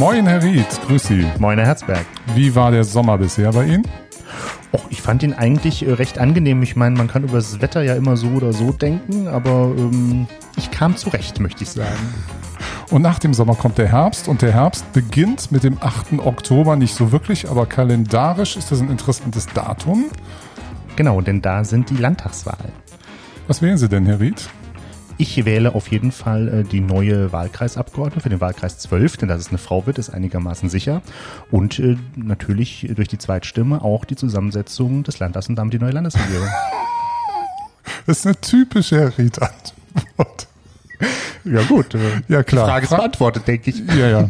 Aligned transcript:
Moin, 0.00 0.26
Herr 0.26 0.42
Ried, 0.42 0.66
grüß 0.86 1.08
Sie. 1.08 1.26
Moin, 1.38 1.58
Herr 1.58 1.66
Herzberg. 1.66 2.06
Wie 2.34 2.54
war 2.54 2.70
der 2.70 2.84
Sommer 2.84 3.18
bisher 3.18 3.52
bei 3.52 3.66
Ihnen? 3.66 3.86
Och, 4.72 4.86
ich 4.88 5.02
fand 5.02 5.22
ihn 5.22 5.34
eigentlich 5.34 5.86
äh, 5.86 5.92
recht 5.92 6.18
angenehm. 6.18 6.62
Ich 6.62 6.74
meine, 6.74 6.96
man 6.96 7.06
kann 7.06 7.22
über 7.22 7.34
das 7.34 7.60
Wetter 7.60 7.82
ja 7.82 7.96
immer 7.96 8.16
so 8.16 8.28
oder 8.28 8.54
so 8.54 8.72
denken, 8.72 9.28
aber 9.28 9.74
ähm, 9.76 10.26
ich 10.56 10.70
kam 10.70 10.96
zurecht, 10.96 11.38
möchte 11.38 11.64
ich 11.64 11.68
sagen. 11.68 11.98
Und 12.88 13.02
nach 13.02 13.18
dem 13.18 13.34
Sommer 13.34 13.54
kommt 13.56 13.76
der 13.76 13.88
Herbst 13.88 14.26
und 14.26 14.40
der 14.40 14.54
Herbst 14.54 14.90
beginnt 14.94 15.52
mit 15.52 15.64
dem 15.64 15.76
8. 15.78 16.18
Oktober, 16.24 16.76
nicht 16.76 16.94
so 16.94 17.12
wirklich, 17.12 17.50
aber 17.50 17.66
kalendarisch 17.66 18.56
ist 18.56 18.72
das 18.72 18.80
ein 18.80 18.88
interessantes 18.88 19.48
Datum. 19.48 20.06
Genau, 20.96 21.20
denn 21.20 21.42
da 21.42 21.62
sind 21.62 21.90
die 21.90 21.98
Landtagswahlen. 21.98 22.72
Was 23.48 23.60
wählen 23.60 23.76
Sie 23.76 23.90
denn, 23.90 24.06
Herr 24.06 24.18
Ried? 24.18 24.48
Ich 25.20 25.44
wähle 25.44 25.74
auf 25.74 25.88
jeden 25.88 26.12
Fall 26.12 26.48
äh, 26.48 26.64
die 26.64 26.80
neue 26.80 27.30
Wahlkreisabgeordnete 27.30 28.22
für 28.22 28.30
den 28.30 28.40
Wahlkreis 28.40 28.78
12, 28.78 29.18
denn 29.18 29.28
dass 29.28 29.38
es 29.38 29.48
eine 29.48 29.58
Frau 29.58 29.84
wird, 29.84 29.98
ist 29.98 30.08
einigermaßen 30.08 30.70
sicher. 30.70 31.02
Und 31.50 31.78
äh, 31.78 31.98
natürlich 32.16 32.90
durch 32.96 33.08
die 33.08 33.18
Zweitstimme 33.18 33.82
auch 33.84 34.06
die 34.06 34.16
Zusammensetzung 34.16 35.02
des 35.02 35.18
Landtags 35.18 35.50
und 35.50 35.56
damit 35.56 35.74
die 35.74 35.78
neue 35.78 35.92
Landesregierung. 35.92 36.48
Das 38.06 38.18
ist 38.18 38.26
eine 38.26 38.40
typische 38.40 38.98
Herr 38.98 39.18
Ried-Antwort. 39.18 40.46
ja 41.44 41.62
gut, 41.64 41.94
äh, 41.94 41.98
Ja, 42.28 42.42
klar. 42.42 42.66
Frage 42.66 42.84
ist 42.84 42.90
beantwortet, 42.90 43.46
denke 43.46 43.70
ich. 43.70 43.82
Ja, 43.94 44.08
ja. 44.08 44.28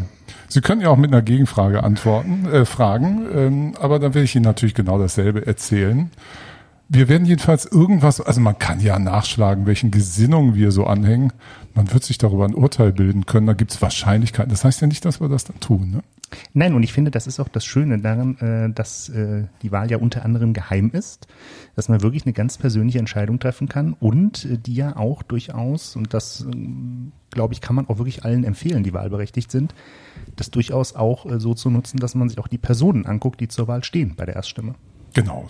Sie 0.49 0.61
können 0.61 0.81
ja 0.81 0.89
auch 0.89 0.97
mit 0.97 1.13
einer 1.13 1.23
Gegenfrage 1.23 1.85
antworten, 1.85 2.47
äh, 2.47 2.65
fragen, 2.65 3.27
ähm, 3.33 3.75
aber 3.79 3.99
dann 3.99 4.15
werde 4.15 4.25
ich 4.25 4.35
Ihnen 4.35 4.45
natürlich 4.45 4.75
genau 4.75 4.99
dasselbe 4.99 5.47
erzählen. 5.47 6.11
Wir 6.93 7.09
werden 7.09 7.25
jedenfalls 7.25 7.67
irgendwas, 7.67 8.21
also 8.21 8.41
man 8.41 8.59
kann 8.59 8.81
ja 8.81 8.99
nachschlagen, 8.99 9.65
welchen 9.65 9.93
Gesinnungen 9.93 10.57
wir 10.57 10.73
so 10.73 10.87
anhängen. 10.87 11.33
Man 11.73 11.93
wird 11.93 12.03
sich 12.03 12.19
darüber 12.19 12.45
ein 12.45 12.55
Urteil 12.57 12.93
bilden 12.93 13.27
können, 13.27 13.47
da 13.47 13.53
gibt 13.53 13.71
es 13.71 13.81
Wahrscheinlichkeiten. 13.81 14.51
Das 14.51 14.65
heißt 14.65 14.81
ja 14.81 14.89
nicht, 14.89 15.05
dass 15.05 15.21
wir 15.21 15.29
das 15.29 15.45
dann 15.45 15.61
tun. 15.61 15.93
Ne? 15.93 16.03
Nein, 16.53 16.75
und 16.75 16.83
ich 16.83 16.93
finde, 16.93 17.13
das 17.13 17.29
ist 17.29 17.39
auch 17.39 17.47
das 17.47 17.65
Schöne 17.65 18.01
daran, 18.01 18.37
äh, 18.39 18.73
dass 18.75 19.09
äh, 19.09 19.45
die 19.63 19.71
Wahl 19.71 19.89
ja 19.89 19.99
unter 19.99 20.25
anderem 20.25 20.53
geheim 20.53 20.91
ist, 20.93 21.29
dass 21.77 21.89
man 21.89 22.03
wirklich 22.03 22.25
eine 22.25 22.33
ganz 22.33 22.59
persönliche 22.59 22.99
Entscheidung 22.99 23.39
treffen 23.39 23.69
kann 23.69 23.93
und 23.93 24.45
äh, 24.47 24.59
die 24.59 24.75
ja 24.75 24.97
auch 24.97 25.23
durchaus, 25.23 25.95
und 25.95 26.13
das 26.13 26.41
ähm, 26.41 27.13
glaube 27.31 27.55
ich, 27.55 27.61
kann 27.61 27.77
man 27.77 27.87
auch 27.87 27.99
wirklich 27.99 28.25
allen 28.25 28.43
empfehlen, 28.43 28.83
die 28.83 28.93
wahlberechtigt 28.93 29.53
sind, 29.53 29.77
das 30.35 30.51
durchaus 30.51 30.97
auch 30.97 31.25
so 31.39 31.55
zu 31.55 31.71
nutzen, 31.71 32.01
dass 32.01 32.17
man 32.17 32.29
sich 32.29 32.41
auch 32.41 32.49
die 32.49 32.59
Personen 32.59 33.07
anguckt, 33.07 33.41
die 33.41 33.47
zur 33.47 33.69
Wahl 33.69 33.85
stehen 33.85 34.17
bei 34.17 34.27
der 34.27 34.35
Erststimme. 34.35 34.75
Genau. 35.15 35.47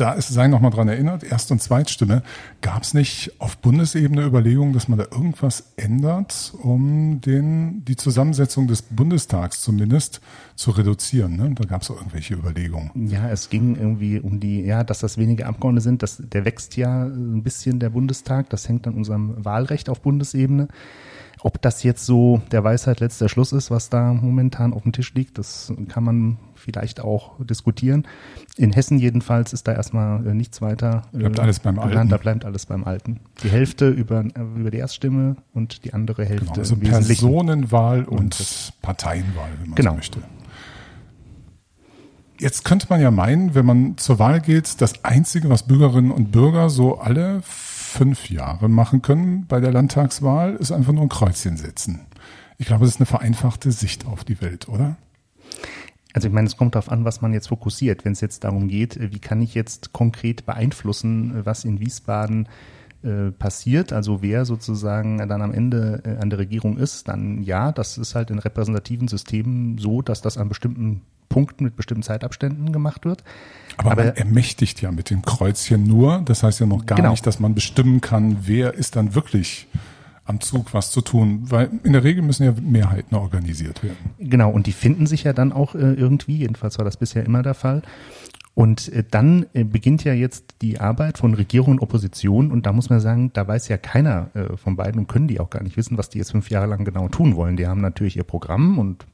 Da 0.00 0.12
ist, 0.12 0.28
sei 0.28 0.48
noch 0.48 0.60
mal 0.60 0.70
dran 0.70 0.88
erinnert, 0.88 1.22
Erst- 1.22 1.52
und 1.52 1.60
Zweitstimme. 1.60 2.22
Gab 2.62 2.84
es 2.84 2.94
nicht 2.94 3.32
auf 3.38 3.58
Bundesebene 3.58 4.24
Überlegungen, 4.24 4.72
dass 4.72 4.88
man 4.88 4.98
da 4.98 5.04
irgendwas 5.10 5.74
ändert, 5.76 6.54
um 6.62 7.20
den, 7.20 7.84
die 7.84 7.96
Zusammensetzung 7.96 8.66
des 8.66 8.80
Bundestags 8.80 9.60
zumindest 9.60 10.22
zu 10.56 10.70
reduzieren? 10.70 11.36
Ne? 11.36 11.54
Da 11.54 11.64
gab 11.64 11.82
es 11.82 11.90
auch 11.90 11.96
irgendwelche 11.96 12.32
Überlegungen. 12.32 12.90
Ja, 12.94 13.28
es 13.28 13.50
ging 13.50 13.76
irgendwie 13.76 14.18
um 14.18 14.40
die, 14.40 14.62
ja, 14.62 14.84
dass 14.84 15.00
das 15.00 15.18
wenige 15.18 15.44
Abgeordnete 15.44 15.84
sind, 15.84 16.02
das, 16.02 16.16
der 16.18 16.46
wächst 16.46 16.78
ja 16.78 17.04
ein 17.04 17.42
bisschen 17.42 17.78
der 17.78 17.90
Bundestag, 17.90 18.48
das 18.48 18.66
hängt 18.70 18.86
an 18.86 18.94
unserem 18.94 19.44
Wahlrecht 19.44 19.90
auf 19.90 20.00
Bundesebene. 20.00 20.68
Ob 21.42 21.60
das 21.60 21.82
jetzt 21.82 22.06
so 22.06 22.40
der 22.52 22.64
Weisheit 22.64 23.00
letzter 23.00 23.28
Schluss 23.28 23.52
ist, 23.52 23.70
was 23.70 23.90
da 23.90 24.14
momentan 24.14 24.72
auf 24.72 24.82
dem 24.82 24.92
Tisch 24.92 25.12
liegt, 25.12 25.36
das 25.36 25.74
kann 25.88 26.04
man 26.04 26.38
vielleicht 26.60 27.00
auch 27.00 27.32
diskutieren. 27.44 28.06
In 28.56 28.72
Hessen 28.72 28.98
jedenfalls 28.98 29.52
ist 29.52 29.66
da 29.66 29.72
erstmal 29.72 30.26
äh, 30.26 30.34
nichts 30.34 30.60
weiter. 30.60 31.02
äh, 31.12 31.18
Bleibt 31.18 31.40
alles 31.40 31.58
beim 31.58 31.78
Alten. 31.78 32.08
Da 32.08 32.16
bleibt 32.16 32.44
alles 32.44 32.66
beim 32.66 32.84
Alten. 32.84 33.20
Die 33.42 33.48
Hälfte 33.48 33.88
über, 33.88 34.20
äh, 34.24 34.40
über 34.56 34.70
die 34.70 34.78
Erststimme 34.78 35.36
und 35.54 35.84
die 35.84 35.92
andere 35.94 36.24
Hälfte 36.24 36.46
Genau, 36.46 36.58
also. 36.58 36.76
Personenwahl 36.76 38.04
und, 38.04 38.18
Und 38.18 38.72
Parteienwahl, 38.82 39.50
wenn 39.60 39.70
man 39.70 39.76
Genau. 39.76 39.90
so 39.92 39.96
möchte. 39.96 40.18
Jetzt 42.38 42.64
könnte 42.64 42.86
man 42.88 43.00
ja 43.02 43.10
meinen, 43.10 43.54
wenn 43.54 43.66
man 43.66 43.98
zur 43.98 44.18
Wahl 44.18 44.40
geht, 44.40 44.80
das 44.80 45.04
Einzige, 45.04 45.50
was 45.50 45.64
Bürgerinnen 45.64 46.10
und 46.10 46.32
Bürger 46.32 46.70
so 46.70 46.98
alle 46.98 47.42
fünf 47.42 48.30
Jahre 48.30 48.68
machen 48.70 49.02
können 49.02 49.44
bei 49.46 49.60
der 49.60 49.72
Landtagswahl, 49.72 50.54
ist 50.56 50.72
einfach 50.72 50.92
nur 50.92 51.02
ein 51.02 51.08
Kreuzchen 51.10 51.56
setzen. 51.58 52.00
Ich 52.56 52.66
glaube, 52.66 52.84
das 52.84 52.94
ist 52.94 53.00
eine 53.00 53.06
vereinfachte 53.06 53.72
Sicht 53.72 54.06
auf 54.06 54.24
die 54.24 54.40
Welt, 54.40 54.68
oder? 54.68 54.96
Also 56.14 56.28
ich 56.28 56.34
meine, 56.34 56.46
es 56.48 56.56
kommt 56.56 56.74
darauf 56.74 56.90
an, 56.90 57.04
was 57.04 57.20
man 57.20 57.32
jetzt 57.32 57.48
fokussiert. 57.48 58.04
Wenn 58.04 58.12
es 58.12 58.20
jetzt 58.20 58.44
darum 58.44 58.68
geht, 58.68 58.96
äh, 58.96 59.12
wie 59.12 59.18
kann 59.20 59.40
ich 59.42 59.54
jetzt 59.54 59.92
konkret 59.92 60.44
beeinflussen, 60.46 61.36
äh, 61.40 61.46
was 61.46 61.64
in 61.64 61.80
Wiesbaden 61.80 62.48
äh, 63.02 63.30
passiert, 63.30 63.92
also 63.94 64.20
wer 64.20 64.44
sozusagen 64.44 65.16
dann 65.26 65.40
am 65.40 65.54
Ende 65.54 66.02
äh, 66.04 66.22
an 66.22 66.28
der 66.30 66.38
Regierung 66.38 66.76
ist, 66.76 67.08
dann 67.08 67.42
ja, 67.42 67.72
das 67.72 67.96
ist 67.96 68.14
halt 68.14 68.30
in 68.30 68.38
repräsentativen 68.38 69.08
Systemen 69.08 69.78
so, 69.78 70.02
dass 70.02 70.20
das 70.20 70.36
an 70.36 70.48
bestimmten 70.50 71.00
Punkten 71.30 71.62
mit 71.64 71.76
bestimmten 71.76 72.02
Zeitabständen 72.02 72.72
gemacht 72.72 73.04
wird. 73.06 73.22
Aber, 73.78 73.92
Aber- 73.92 74.04
man 74.06 74.16
ermächtigt 74.16 74.82
ja 74.82 74.90
mit 74.90 75.10
dem 75.10 75.22
Kreuzchen 75.22 75.84
nur. 75.84 76.22
Das 76.24 76.42
heißt 76.42 76.58
ja 76.60 76.66
noch 76.66 76.84
gar 76.86 76.96
Genau. 76.96 77.12
nicht, 77.12 77.24
dass 77.26 77.38
man 77.40 77.54
bestimmen 77.54 78.00
kann, 78.00 78.38
wer 78.42 78.74
ist 78.74 78.96
dann 78.96 79.14
wirklich 79.14 79.68
am 80.24 80.40
Zug, 80.40 80.74
was 80.74 80.90
zu 80.90 81.00
tun. 81.00 81.42
Weil 81.44 81.70
in 81.82 81.92
der 81.92 82.04
Regel 82.04 82.22
müssen 82.22 82.44
ja 82.44 82.52
Mehrheiten 82.60 83.16
organisiert 83.16 83.82
werden. 83.82 83.98
Genau, 84.18 84.50
und 84.50 84.66
die 84.66 84.72
finden 84.72 85.06
sich 85.06 85.24
ja 85.24 85.32
dann 85.32 85.52
auch 85.52 85.74
äh, 85.74 85.94
irgendwie, 85.94 86.36
jedenfalls 86.36 86.78
war 86.78 86.84
das 86.84 86.96
bisher 86.96 87.24
immer 87.24 87.42
der 87.42 87.54
Fall. 87.54 87.82
Und 88.54 88.92
äh, 88.92 89.04
dann 89.08 89.46
äh, 89.52 89.64
beginnt 89.64 90.02
ja 90.04 90.12
jetzt 90.12 90.56
die 90.60 90.80
Arbeit 90.80 91.18
von 91.18 91.34
Regierung 91.34 91.74
und 91.74 91.80
Opposition 91.80 92.50
und 92.50 92.66
da 92.66 92.72
muss 92.72 92.90
man 92.90 92.98
sagen, 93.00 93.30
da 93.32 93.46
weiß 93.46 93.68
ja 93.68 93.78
keiner 93.78 94.30
äh, 94.34 94.56
von 94.56 94.76
beiden 94.76 95.00
und 95.00 95.06
können 95.06 95.28
die 95.28 95.38
auch 95.38 95.50
gar 95.50 95.62
nicht 95.62 95.76
wissen, 95.76 95.96
was 95.96 96.08
die 96.08 96.18
jetzt 96.18 96.32
fünf 96.32 96.50
Jahre 96.50 96.66
lang 96.66 96.84
genau 96.84 97.08
tun 97.08 97.36
wollen. 97.36 97.56
Die 97.56 97.68
haben 97.68 97.80
natürlich 97.80 98.16
ihr 98.16 98.24
Programm 98.24 98.78
und 98.78 99.06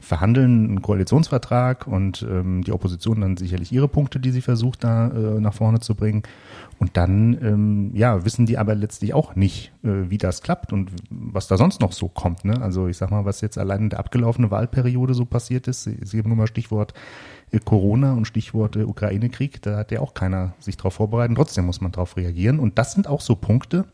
verhandeln 0.00 0.68
einen 0.68 0.82
Koalitionsvertrag 0.82 1.86
und 1.86 2.26
ähm, 2.28 2.64
die 2.64 2.72
Opposition 2.72 3.20
dann 3.20 3.36
sicherlich 3.36 3.70
ihre 3.70 3.88
Punkte, 3.88 4.18
die 4.18 4.32
sie 4.32 4.42
versucht 4.42 4.82
da 4.84 5.08
nach 5.08 5.54
vorne 5.54 5.80
zu 5.80 5.94
bringen. 5.94 6.22
Und 6.78 6.96
dann, 6.96 7.38
ähm, 7.42 7.90
ja, 7.94 8.24
wissen 8.24 8.46
die 8.46 8.58
aber 8.58 8.74
letztlich 8.74 9.14
auch 9.14 9.36
nicht, 9.36 9.72
wie 9.82 10.18
das 10.18 10.42
klappt 10.42 10.72
und 10.72 10.90
was 11.10 11.46
da 11.46 11.56
sonst 11.56 11.80
noch 11.80 11.92
so 11.92 12.08
kommt. 12.08 12.44
Ne? 12.44 12.60
Also 12.60 12.88
ich 12.88 12.96
sag 12.96 13.10
mal, 13.10 13.24
was 13.24 13.40
jetzt 13.40 13.58
allein 13.58 13.82
in 13.82 13.90
der 13.90 14.00
abgelaufenen 14.00 14.50
Wahlperiode 14.50 15.14
so 15.14 15.24
passiert 15.24 15.68
ist, 15.68 15.84
Sie 15.84 16.16
geben 16.16 16.28
nur 16.28 16.38
mal 16.38 16.46
Stichwort 16.46 16.94
Corona 17.60 18.14
und 18.14 18.26
Stichwort 18.26 18.76
äh, 18.76 18.84
Ukraine-Krieg, 18.84 19.62
da 19.62 19.76
hat 19.78 19.92
ja 19.92 20.00
auch 20.00 20.14
keiner 20.14 20.54
sich 20.58 20.76
darauf 20.76 20.94
vorbereitet. 20.94 21.36
Trotzdem 21.36 21.66
muss 21.66 21.80
man 21.80 21.92
darauf 21.92 22.16
reagieren. 22.16 22.58
Und 22.58 22.78
das 22.78 22.92
sind 22.92 23.06
auch 23.06 23.20
so 23.20 23.36
Punkte, 23.36 23.84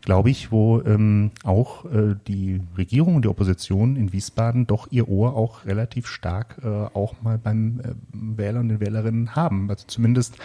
glaube 0.00 0.30
ich, 0.30 0.50
wo 0.50 0.80
ähm, 0.82 1.32
auch 1.44 1.84
äh, 1.86 2.16
die 2.26 2.62
Regierung 2.76 3.16
und 3.16 3.24
die 3.24 3.28
Opposition 3.28 3.96
in 3.96 4.12
Wiesbaden 4.12 4.66
doch 4.66 4.88
ihr 4.90 5.08
Ohr 5.08 5.36
auch 5.36 5.66
relativ 5.66 6.06
stark 6.06 6.56
äh, 6.62 6.66
auch 6.66 7.20
mal 7.20 7.38
beim 7.38 7.80
äh, 7.80 7.92
Wähler 8.12 8.60
und 8.60 8.68
den 8.68 8.80
Wählerinnen 8.80 9.36
haben. 9.36 9.68
Also 9.68 9.84
zumindest, 9.86 10.36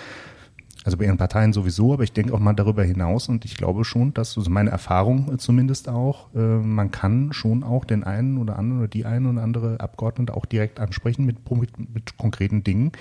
also 0.83 0.97
bei 0.97 1.05
ihren 1.05 1.17
Parteien 1.17 1.53
sowieso, 1.53 1.93
aber 1.93 2.03
ich 2.03 2.11
denke 2.11 2.33
auch 2.33 2.39
mal 2.39 2.53
darüber 2.53 2.83
hinaus 2.83 3.29
und 3.29 3.45
ich 3.45 3.55
glaube 3.55 3.85
schon, 3.85 4.13
dass, 4.13 4.37
also 4.37 4.49
meine 4.49 4.69
Erfahrung 4.69 5.33
äh, 5.33 5.37
zumindest 5.37 5.89
auch, 5.89 6.33
äh, 6.35 6.39
man 6.39 6.91
kann 6.91 7.31
schon 7.33 7.63
auch 7.63 7.85
den 7.85 8.03
einen 8.03 8.37
oder 8.37 8.57
anderen 8.57 8.81
oder 8.81 8.87
die 8.89 9.05
eine 9.05 9.29
oder 9.29 9.41
andere 9.41 9.79
Abgeordnete 9.79 10.35
auch 10.35 10.45
direkt 10.45 10.79
ansprechen 10.79 11.25
mit, 11.25 11.49
mit, 11.51 11.93
mit 11.93 12.17
konkreten 12.17 12.63
Dingen 12.63 12.91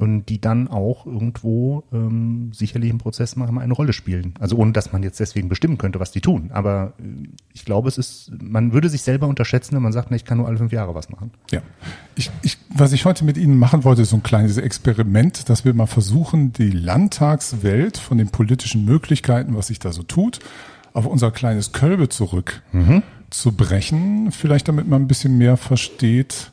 und 0.00 0.24
die 0.30 0.40
dann 0.40 0.66
auch 0.68 1.04
irgendwo 1.04 1.84
ähm, 1.92 2.52
sicherlich 2.54 2.88
im 2.88 2.96
Prozess 2.96 3.36
mal 3.36 3.50
eine 3.58 3.74
Rolle 3.74 3.92
spielen. 3.92 4.32
Also 4.40 4.56
ohne, 4.56 4.72
dass 4.72 4.92
man 4.92 5.02
jetzt 5.02 5.20
deswegen 5.20 5.50
bestimmen 5.50 5.76
könnte, 5.76 6.00
was 6.00 6.10
die 6.10 6.22
tun. 6.22 6.50
Aber 6.54 6.94
äh, 6.98 7.28
ich 7.52 7.66
glaube, 7.66 7.88
es 7.88 7.98
ist, 7.98 8.32
man 8.42 8.72
würde 8.72 8.88
sich 8.88 9.02
selber 9.02 9.26
unterschätzen, 9.26 9.76
wenn 9.76 9.82
man 9.82 9.92
sagt, 9.92 10.10
na, 10.10 10.16
ich 10.16 10.24
kann 10.24 10.38
nur 10.38 10.48
alle 10.48 10.56
fünf 10.56 10.72
Jahre 10.72 10.94
was 10.94 11.10
machen. 11.10 11.32
Ja. 11.50 11.60
Ich, 12.14 12.30
ich, 12.40 12.56
was 12.74 12.92
ich 12.92 13.04
heute 13.04 13.26
mit 13.26 13.36
Ihnen 13.36 13.58
machen 13.58 13.84
wollte, 13.84 14.00
ist 14.00 14.10
so 14.10 14.16
ein 14.16 14.22
kleines 14.22 14.56
Experiment, 14.56 15.50
dass 15.50 15.66
wir 15.66 15.74
mal 15.74 15.84
versuchen, 15.84 16.54
die 16.54 16.70
Landtagswelt 16.70 17.98
von 17.98 18.16
den 18.16 18.30
politischen 18.30 18.86
Möglichkeiten, 18.86 19.54
was 19.54 19.66
sich 19.66 19.80
da 19.80 19.92
so 19.92 20.02
tut, 20.02 20.40
auf 20.94 21.04
unser 21.04 21.30
kleines 21.30 21.72
Kölbe 21.72 22.08
zurück 22.08 22.62
zu 23.28 23.52
brechen. 23.52 24.32
Vielleicht 24.32 24.66
damit 24.66 24.88
man 24.88 25.02
ein 25.02 25.08
bisschen 25.08 25.38
mehr 25.38 25.56
versteht, 25.56 26.52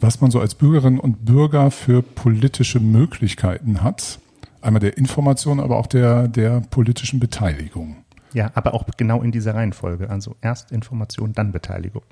was 0.00 0.20
man 0.20 0.30
so 0.30 0.40
als 0.40 0.54
Bürgerinnen 0.54 0.98
und 0.98 1.24
Bürger 1.24 1.70
für 1.70 2.02
politische 2.02 2.80
Möglichkeiten 2.80 3.82
hat. 3.82 4.18
Einmal 4.62 4.80
der 4.80 4.98
Information, 4.98 5.60
aber 5.60 5.76
auch 5.76 5.86
der, 5.86 6.28
der 6.28 6.60
politischen 6.70 7.20
Beteiligung. 7.20 7.96
Ja, 8.32 8.50
aber 8.54 8.74
auch 8.74 8.84
genau 8.96 9.22
in 9.22 9.32
dieser 9.32 9.54
Reihenfolge. 9.54 10.10
Also 10.10 10.36
erst 10.40 10.72
Information, 10.72 11.32
dann 11.32 11.52
Beteiligung. 11.52 12.02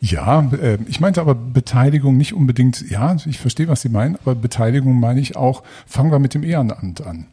Ja, 0.00 0.48
äh, 0.52 0.78
ich 0.86 1.00
meinte 1.00 1.20
aber 1.20 1.34
Beteiligung 1.34 2.16
nicht 2.16 2.32
unbedingt, 2.32 2.88
ja, 2.88 3.16
ich 3.26 3.38
verstehe, 3.38 3.68
was 3.68 3.82
Sie 3.82 3.88
meinen, 3.88 4.16
aber 4.16 4.34
Beteiligung 4.34 5.00
meine 5.00 5.20
ich 5.20 5.36
auch, 5.36 5.64
fangen 5.86 6.12
wir 6.12 6.20
mit 6.20 6.34
dem 6.34 6.44
Ehrenamt 6.44 7.04
an. 7.04 7.26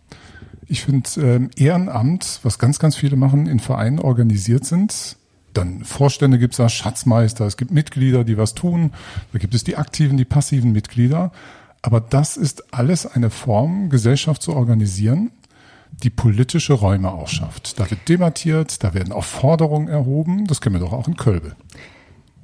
Ich 0.67 0.83
finde 0.83 1.09
ähm, 1.17 1.51
Ehrenamt, 1.55 2.39
was 2.41 2.57
ganz, 2.57 2.79
ganz 2.79 2.95
viele 2.95 3.17
machen, 3.17 3.45
in 3.45 3.59
Vereinen 3.59 3.99
organisiert 3.99 4.65
sind, 4.65 5.17
dann 5.57 5.83
Vorstände 5.83 6.37
gibt 6.37 6.53
es 6.53 6.57
da, 6.57 6.69
Schatzmeister, 6.69 7.45
es 7.45 7.57
gibt 7.57 7.71
Mitglieder, 7.71 8.23
die 8.23 8.37
was 8.37 8.53
tun, 8.53 8.91
da 9.33 9.39
gibt 9.39 9.53
es 9.55 9.63
die 9.63 9.77
aktiven, 9.77 10.17
die 10.17 10.25
passiven 10.25 10.71
Mitglieder. 10.71 11.31
Aber 11.81 12.01
das 12.01 12.35
ist 12.35 12.73
alles 12.73 13.05
eine 13.05 13.29
Form, 13.29 13.89
Gesellschaft 13.89 14.41
zu 14.41 14.53
organisieren, 14.53 15.31
die 16.03 16.09
politische 16.09 16.73
Räume 16.73 17.11
ausschafft. 17.11 17.79
Da 17.79 17.89
wird 17.89 18.09
debattiert, 18.09 18.83
da 18.83 18.93
werden 18.93 19.13
auch 19.13 19.23
Forderungen 19.23 19.87
erhoben, 19.87 20.45
das 20.47 20.61
kennen 20.61 20.75
wir 20.75 20.79
doch 20.79 20.93
auch 20.93 21.07
in 21.07 21.15
Kölbe. 21.15 21.55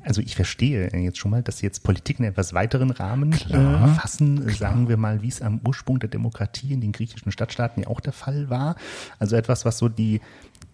also 0.03 0.21
ich 0.21 0.35
verstehe 0.35 0.89
jetzt 0.95 1.17
schon 1.17 1.31
mal, 1.31 1.41
dass 1.43 1.57
Sie 1.57 1.65
jetzt 1.65 1.83
Politik 1.83 2.19
in 2.19 2.25
etwas 2.25 2.53
weiteren 2.53 2.91
Rahmen 2.91 3.31
klar, 3.31 3.89
äh, 3.89 3.93
fassen. 3.95 4.45
Klar. 4.45 4.71
Sagen 4.71 4.89
wir 4.89 4.97
mal, 4.97 5.21
wie 5.21 5.27
es 5.27 5.41
am 5.41 5.59
Ursprung 5.65 5.99
der 5.99 6.09
Demokratie 6.09 6.73
in 6.73 6.81
den 6.81 6.91
griechischen 6.91 7.31
Stadtstaaten 7.31 7.83
ja 7.83 7.89
auch 7.89 7.99
der 7.99 8.13
Fall 8.13 8.49
war. 8.49 8.75
Also 9.19 9.35
etwas, 9.35 9.65
was 9.65 9.77
so 9.77 9.89
die 9.89 10.21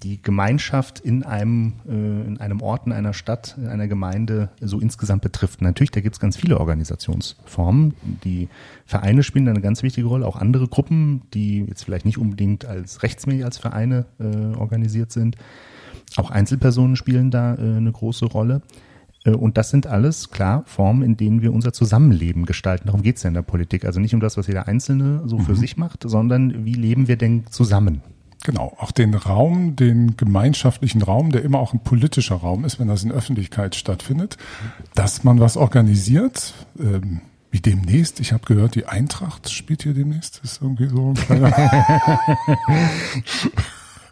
die 0.03 0.21
Gemeinschaft 0.21 0.99
in 0.99 1.23
einem, 1.23 1.73
äh, 1.87 1.91
in 1.91 2.39
einem 2.39 2.61
Ort, 2.61 2.85
in 2.85 2.93
einer 2.93 3.13
Stadt, 3.13 3.55
in 3.57 3.67
einer 3.67 3.87
Gemeinde 3.87 4.49
so 4.61 4.79
insgesamt 4.79 5.21
betrifft. 5.21 5.61
Natürlich, 5.61 5.91
da 5.91 6.01
gibt 6.01 6.15
es 6.15 6.19
ganz 6.19 6.37
viele 6.37 6.59
Organisationsformen. 6.59 7.95
Die 8.23 8.47
Vereine 8.85 9.23
spielen 9.23 9.47
eine 9.47 9.61
ganz 9.61 9.83
wichtige 9.83 10.07
Rolle, 10.07 10.27
auch 10.27 10.35
andere 10.35 10.67
Gruppen, 10.67 11.23
die 11.33 11.61
jetzt 11.61 11.83
vielleicht 11.83 12.05
nicht 12.05 12.17
unbedingt 12.17 12.65
als 12.65 13.03
rechtsmäßig 13.03 13.45
als 13.45 13.57
Vereine 13.57 14.05
äh, 14.19 14.55
organisiert 14.55 15.11
sind. 15.11 15.35
Auch 16.15 16.31
Einzelpersonen 16.31 16.95
spielen 16.95 17.31
da 17.31 17.55
äh, 17.55 17.57
eine 17.57 17.91
große 17.91 18.25
Rolle. 18.25 18.61
Äh, 19.25 19.31
und 19.31 19.57
das 19.57 19.69
sind 19.69 19.87
alles, 19.87 20.29
klar, 20.29 20.63
Formen, 20.67 21.01
in 21.01 21.17
denen 21.17 21.41
wir 21.41 21.53
unser 21.53 21.73
Zusammenleben 21.73 22.45
gestalten. 22.45 22.85
Darum 22.85 23.01
geht 23.01 23.17
es 23.17 23.23
ja 23.23 23.29
in 23.29 23.33
der 23.33 23.41
Politik. 23.41 23.85
Also 23.85 23.99
nicht 23.99 24.13
um 24.13 24.19
das, 24.19 24.37
was 24.37 24.47
jeder 24.47 24.67
Einzelne 24.67 25.23
so 25.25 25.39
für 25.39 25.53
mhm. 25.53 25.57
sich 25.57 25.77
macht, 25.77 26.03
sondern 26.07 26.65
wie 26.65 26.75
leben 26.75 27.07
wir 27.07 27.17
denn 27.17 27.45
zusammen? 27.49 28.01
Genau, 28.43 28.75
auch 28.79 28.91
den 28.91 29.13
Raum, 29.13 29.75
den 29.75 30.15
gemeinschaftlichen 30.15 31.01
Raum, 31.01 31.31
der 31.31 31.43
immer 31.43 31.59
auch 31.59 31.73
ein 31.73 31.79
politischer 31.79 32.35
Raum 32.35 32.65
ist, 32.65 32.79
wenn 32.79 32.87
das 32.87 33.03
in 33.03 33.11
Öffentlichkeit 33.11 33.75
stattfindet, 33.75 34.37
dass 34.95 35.23
man 35.23 35.39
was 35.39 35.57
organisiert, 35.57 36.53
ähm, 36.79 37.21
wie 37.51 37.59
demnächst. 37.59 38.19
Ich 38.19 38.33
habe 38.33 38.45
gehört, 38.45 38.75
die 38.75 38.85
Eintracht 38.85 39.49
spielt 39.49 39.83
hier 39.83 39.93
demnächst. 39.93 40.41
Das 40.43 40.53
ist 40.53 40.61
irgendwie 40.61 40.87
so 40.87 41.09
ein 41.09 41.13
kleiner. 41.15 41.53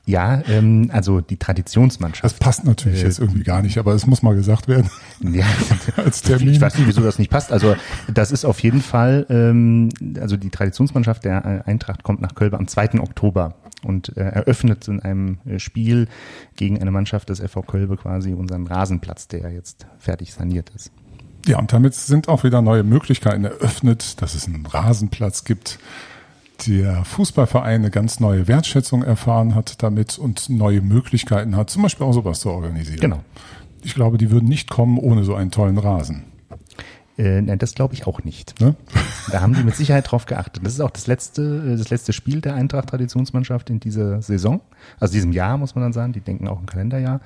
Ja, 0.08 0.44
ähm, 0.48 0.92
also 0.94 1.20
die 1.20 1.38
Traditionsmannschaft. 1.38 2.24
Das 2.24 2.34
passt 2.36 2.64
natürlich 2.64 3.02
äh, 3.02 3.06
jetzt 3.06 3.20
irgendwie 3.20 3.44
gar 3.44 3.64
nicht, 3.64 3.80
aber 3.80 3.94
es 3.94 4.06
muss 4.06 4.22
mal 4.22 4.36
gesagt 4.36 4.68
werden. 4.68 4.90
Ja, 5.20 5.46
als 5.98 6.22
Termin. 6.22 6.50
Ich 6.50 6.62
weiß 6.62 6.78
nicht, 6.78 6.88
wieso 6.88 7.02
das 7.02 7.18
nicht 7.18 7.32
passt. 7.32 7.52
Also 7.52 7.76
das 8.14 8.32
ist 8.32 8.46
auf 8.46 8.60
jeden 8.60 8.82
Fall, 8.82 9.26
ähm, 9.30 9.90
also 10.20 10.38
die 10.38 10.52
Traditionsmannschaft 10.52 11.26
der 11.26 11.68
Eintracht 11.68 12.04
kommt 12.04 12.22
nach 12.22 12.36
Köln 12.36 12.54
am 12.54 12.68
2. 12.68 13.00
Oktober 13.00 13.56
und 13.84 14.16
äh, 14.18 14.22
eröffnet 14.22 14.88
in 14.88 15.00
einem 15.00 15.40
äh, 15.46 15.60
Spiel 15.60 16.08
gegen 16.56 16.80
eine 16.82 16.92
Mannschaft 16.92 17.30
des 17.30 17.40
FV 17.40 17.62
Kölbe 17.64 17.98
quasi 17.98 18.34
unseren 18.34 18.68
Rasenplatz, 18.68 19.28
der 19.28 19.52
jetzt 19.52 19.88
fertig 20.00 20.34
saniert 20.34 20.72
ist. 20.76 20.92
Ja, 21.46 21.60
und 21.60 21.72
damit 21.72 21.94
sind 21.94 22.28
auch 22.28 22.44
wieder 22.44 22.62
neue 22.62 22.84
Möglichkeiten 22.84 23.46
eröffnet, 23.46 24.22
dass 24.22 24.34
es 24.34 24.48
einen 24.48 24.66
Rasenplatz 24.66 25.44
gibt 25.44 25.80
der 26.68 27.04
Fußballverein 27.06 27.82
eine 27.82 27.92
ganz 27.92 28.20
neue 28.20 28.48
Wertschätzung 28.48 29.04
erfahren 29.04 29.56
hat 29.56 29.84
damit 29.84 30.18
und 30.18 30.50
neue 30.50 30.82
Möglichkeiten 30.82 31.56
hat, 31.56 31.70
zum 31.70 31.84
Beispiel 31.84 32.06
auch 32.06 32.14
sowas 32.14 32.40
zu 32.40 32.50
organisieren. 32.50 33.00
Genau. 33.00 33.24
Ich 33.84 33.94
glaube, 33.94 34.18
die 34.18 34.32
würden 34.32 34.50
nicht 34.50 34.70
kommen 34.70 34.98
ohne 34.98 35.24
so 35.24 35.36
einen 35.36 35.52
tollen 35.52 35.78
Rasen. 35.78 36.24
Äh, 37.18 37.42
nein, 37.42 37.60
das 37.60 37.76
glaube 37.76 37.94
ich 37.94 38.08
auch 38.08 38.24
nicht. 38.24 38.60
Ne? 38.60 38.76
Da 39.32 39.42
haben 39.42 39.56
die 39.56 39.64
mit 39.64 39.76
Sicherheit 39.76 40.12
drauf 40.12 40.28
geachtet. 40.28 40.64
Das 40.64 40.74
ist 40.74 40.82
auch 40.82 40.92
das 40.92 41.08
letzte, 41.08 41.42
äh, 41.42 41.78
das 41.78 41.90
letzte 41.90 42.14
Spiel 42.14 42.42
der 42.42 42.54
Eintracht 42.54 42.90
Traditionsmannschaft 42.90 43.70
in 43.70 43.80
dieser 43.80 44.22
Saison, 44.22 44.62
also 45.00 45.14
diesem 45.14 45.32
Jahr 45.32 45.58
muss 45.58 45.74
man 45.74 45.84
dann 45.84 45.94
sagen. 45.94 46.14
Die 46.14 46.22
denken 46.22 46.48
auch 46.48 46.60
im 46.60 46.68
Kalenderjahr. 46.68 47.22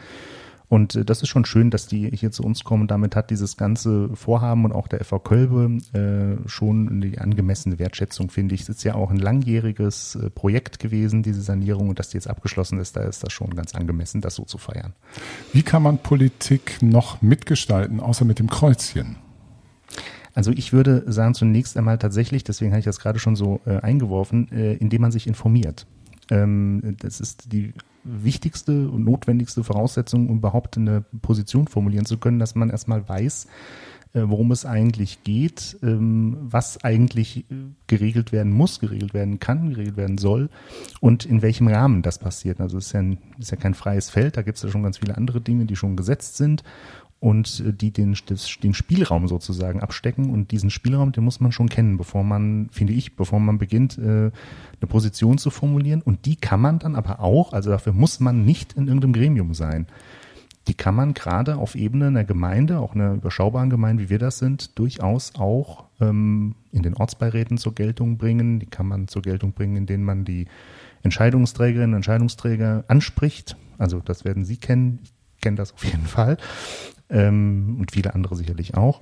Und 0.70 0.96
äh, 0.96 1.04
das 1.04 1.22
ist 1.22 1.28
schon 1.28 1.46
schön, 1.46 1.72
dass 1.72 1.88
die 1.88 2.10
hier 2.12 2.32
zu 2.32 2.44
uns 2.44 2.64
kommen. 2.64 2.88
Damit 2.88 3.16
hat 3.16 3.32
dieses 3.32 3.58
ganze 3.58 4.10
Vorhaben 4.16 4.64
und 4.64 4.72
auch 4.72 4.88
der 4.88 5.04
FV 5.04 5.20
Kölbe 5.20 5.80
äh, 5.94 6.48
schon 6.48 7.02
die 7.02 7.20
angemessene 7.20 7.80
Wertschätzung, 7.80 8.30
finde 8.30 8.56
ich. 8.56 8.62
Es 8.62 8.70
ist 8.70 8.84
ja 8.84 8.96
auch 8.96 9.10
ein 9.10 9.18
langjähriges 9.18 10.16
äh, 10.16 10.30
Projekt 10.30 10.80
gewesen, 10.80 11.24
diese 11.24 11.42
Sanierung. 11.42 11.90
Und 11.90 12.00
dass 12.00 12.10
die 12.10 12.18
jetzt 12.18 12.30
abgeschlossen 12.30 12.80
ist, 12.80 12.96
da 12.96 13.02
ist 13.02 13.24
das 13.24 13.34
schon 13.34 13.56
ganz 13.56 13.76
angemessen, 13.76 14.22
das 14.22 14.36
so 14.36 14.44
zu 14.44 14.58
feiern. 14.58 14.94
Wie 15.52 15.64
kann 15.64 15.84
man 15.84 15.98
Politik 15.98 16.78
noch 16.82 17.22
mitgestalten, 17.22 18.00
außer 18.00 18.24
mit 18.24 18.40
dem 18.40 18.50
Kreuzchen? 18.50 19.18
Also 20.34 20.52
ich 20.52 20.74
würde 20.74 21.04
sagen, 21.12 21.34
zunächst 21.34 21.78
einmal 21.78 21.98
tatsächlich, 21.98 22.44
deswegen 22.44 22.72
habe 22.72 22.80
ich 22.80 22.86
das 22.86 23.00
gerade 23.00 23.20
schon 23.20 23.36
so 23.36 23.62
äh, 23.66 23.78
eingeworfen, 23.78 24.52
äh, 24.52 24.74
indem 24.76 25.02
man 25.02 25.12
sich 25.12 25.28
informiert. 25.28 25.86
Ähm, 26.30 26.96
das 27.00 27.20
ist 27.20 27.52
die 27.52 27.74
wichtigste 28.04 28.90
und 28.90 29.04
notwendigste 29.04 29.64
Voraussetzung, 29.64 30.30
um 30.30 30.38
überhaupt 30.38 30.78
eine 30.78 31.04
Position 31.22 31.68
formulieren 31.68 32.06
zu 32.06 32.18
können, 32.18 32.40
dass 32.40 32.56
man 32.56 32.70
erstmal 32.70 33.08
weiß, 33.08 33.48
äh, 34.14 34.22
worum 34.26 34.52
es 34.52 34.66
eigentlich 34.66 35.24
geht, 35.24 35.78
ähm, 35.84 36.38
was 36.42 36.84
eigentlich 36.84 37.46
äh, 37.52 37.56
geregelt 37.88 38.32
werden 38.32 38.52
muss, 38.52 38.80
geregelt 38.80 39.14
werden 39.14 39.40
kann, 39.40 39.70
geregelt 39.70 39.98
werden 39.98 40.18
soll 40.18 40.50
und 41.00 41.26
in 41.26 41.42
welchem 41.42 41.68
Rahmen 41.68 42.02
das 42.02 42.18
passiert. 42.18 42.60
Also 42.60 42.78
es 42.78 42.88
ist 42.88 42.94
ja, 42.94 43.02
ein, 43.02 43.20
ist 43.38 43.52
ja 43.52 43.58
kein 43.58 43.76
freies 43.76 44.10
Feld, 44.10 44.38
da 44.38 44.42
gibt 44.42 44.58
es 44.58 44.64
ja 44.64 44.70
schon 44.70 44.84
ganz 44.84 44.98
viele 44.98 45.16
andere 45.16 45.42
Dinge, 45.42 45.66
die 45.66 45.76
schon 45.76 45.96
gesetzt 45.96 46.38
sind 46.38 46.64
und 47.20 47.64
äh, 47.66 47.74
die 47.74 47.92
den, 47.92 48.16
den 48.64 48.74
Spielraum 48.74 49.28
sozusagen 49.28 49.82
abstecken. 49.82 50.30
Und 50.30 50.52
diesen 50.52 50.70
Spielraum, 50.70 51.12
den 51.12 51.24
muss 51.24 51.40
man 51.40 51.52
schon 51.52 51.70
kennen, 51.70 51.98
bevor 51.98 52.24
man, 52.24 52.70
finde 52.72 52.94
ich, 52.94 53.16
bevor 53.16 53.40
man 53.40 53.58
beginnt, 53.58 53.98
äh, 53.98 54.02
eine 54.02 54.88
Position 54.88 55.38
zu 55.38 55.50
formulieren. 55.50 56.02
Und 56.02 56.26
die 56.26 56.36
kann 56.36 56.62
man 56.62 56.80
dann 56.80 56.96
aber 56.96 57.20
auch, 57.20 57.54
also 57.54 57.70
dafür 57.70 57.94
muss 57.94 58.20
man 58.20 58.46
nicht 58.46 58.74
in 58.74 58.88
irgendeinem 58.88 59.14
Gremium 59.14 59.54
sein. 59.54 59.88
Die 60.68 60.74
kann 60.76 60.94
man 60.94 61.14
gerade 61.14 61.58
auf 61.58 61.76
Ebene 61.76 62.08
einer 62.08 62.24
Gemeinde, 62.24 62.80
auch 62.80 62.94
einer 62.94 63.14
überschaubaren 63.14 63.70
Gemeinde, 63.70 64.04
wie 64.04 64.10
wir 64.10 64.20
das 64.20 64.38
sind, 64.38 64.78
durchaus 64.78 65.34
auch 65.36 65.86
ähm, 66.00 66.56
in 66.72 66.84
den 66.84 66.94
Ortsbeiräten 66.94 67.58
zur 67.58 67.74
Geltung 67.74 68.18
bringen. 68.18 68.60
Die 68.60 68.68
kann 68.68 68.88
man 68.88 69.08
zur 69.08 69.24
Geltung 69.24 69.54
bringen, 69.54 69.78
indem 69.78 70.04
man 70.04 70.26
die 70.26 70.46
Entscheidungsträgerinnen 71.02 71.92
und 71.92 71.98
Entscheidungsträger 71.98 72.84
anspricht. 72.88 73.58
Also 73.78 74.00
das 74.00 74.26
werden 74.26 74.46
Sie 74.46 74.58
kennen. 74.58 75.00
Ich 75.36 75.42
kenne 75.42 75.58
das 75.58 75.74
auf 75.74 75.84
jeden 75.86 76.06
Fall 76.06 76.38
ähm, 77.10 77.78
und 77.80 77.92
viele 77.92 78.14
andere 78.14 78.36
sicherlich 78.36 78.76
auch. 78.76 79.02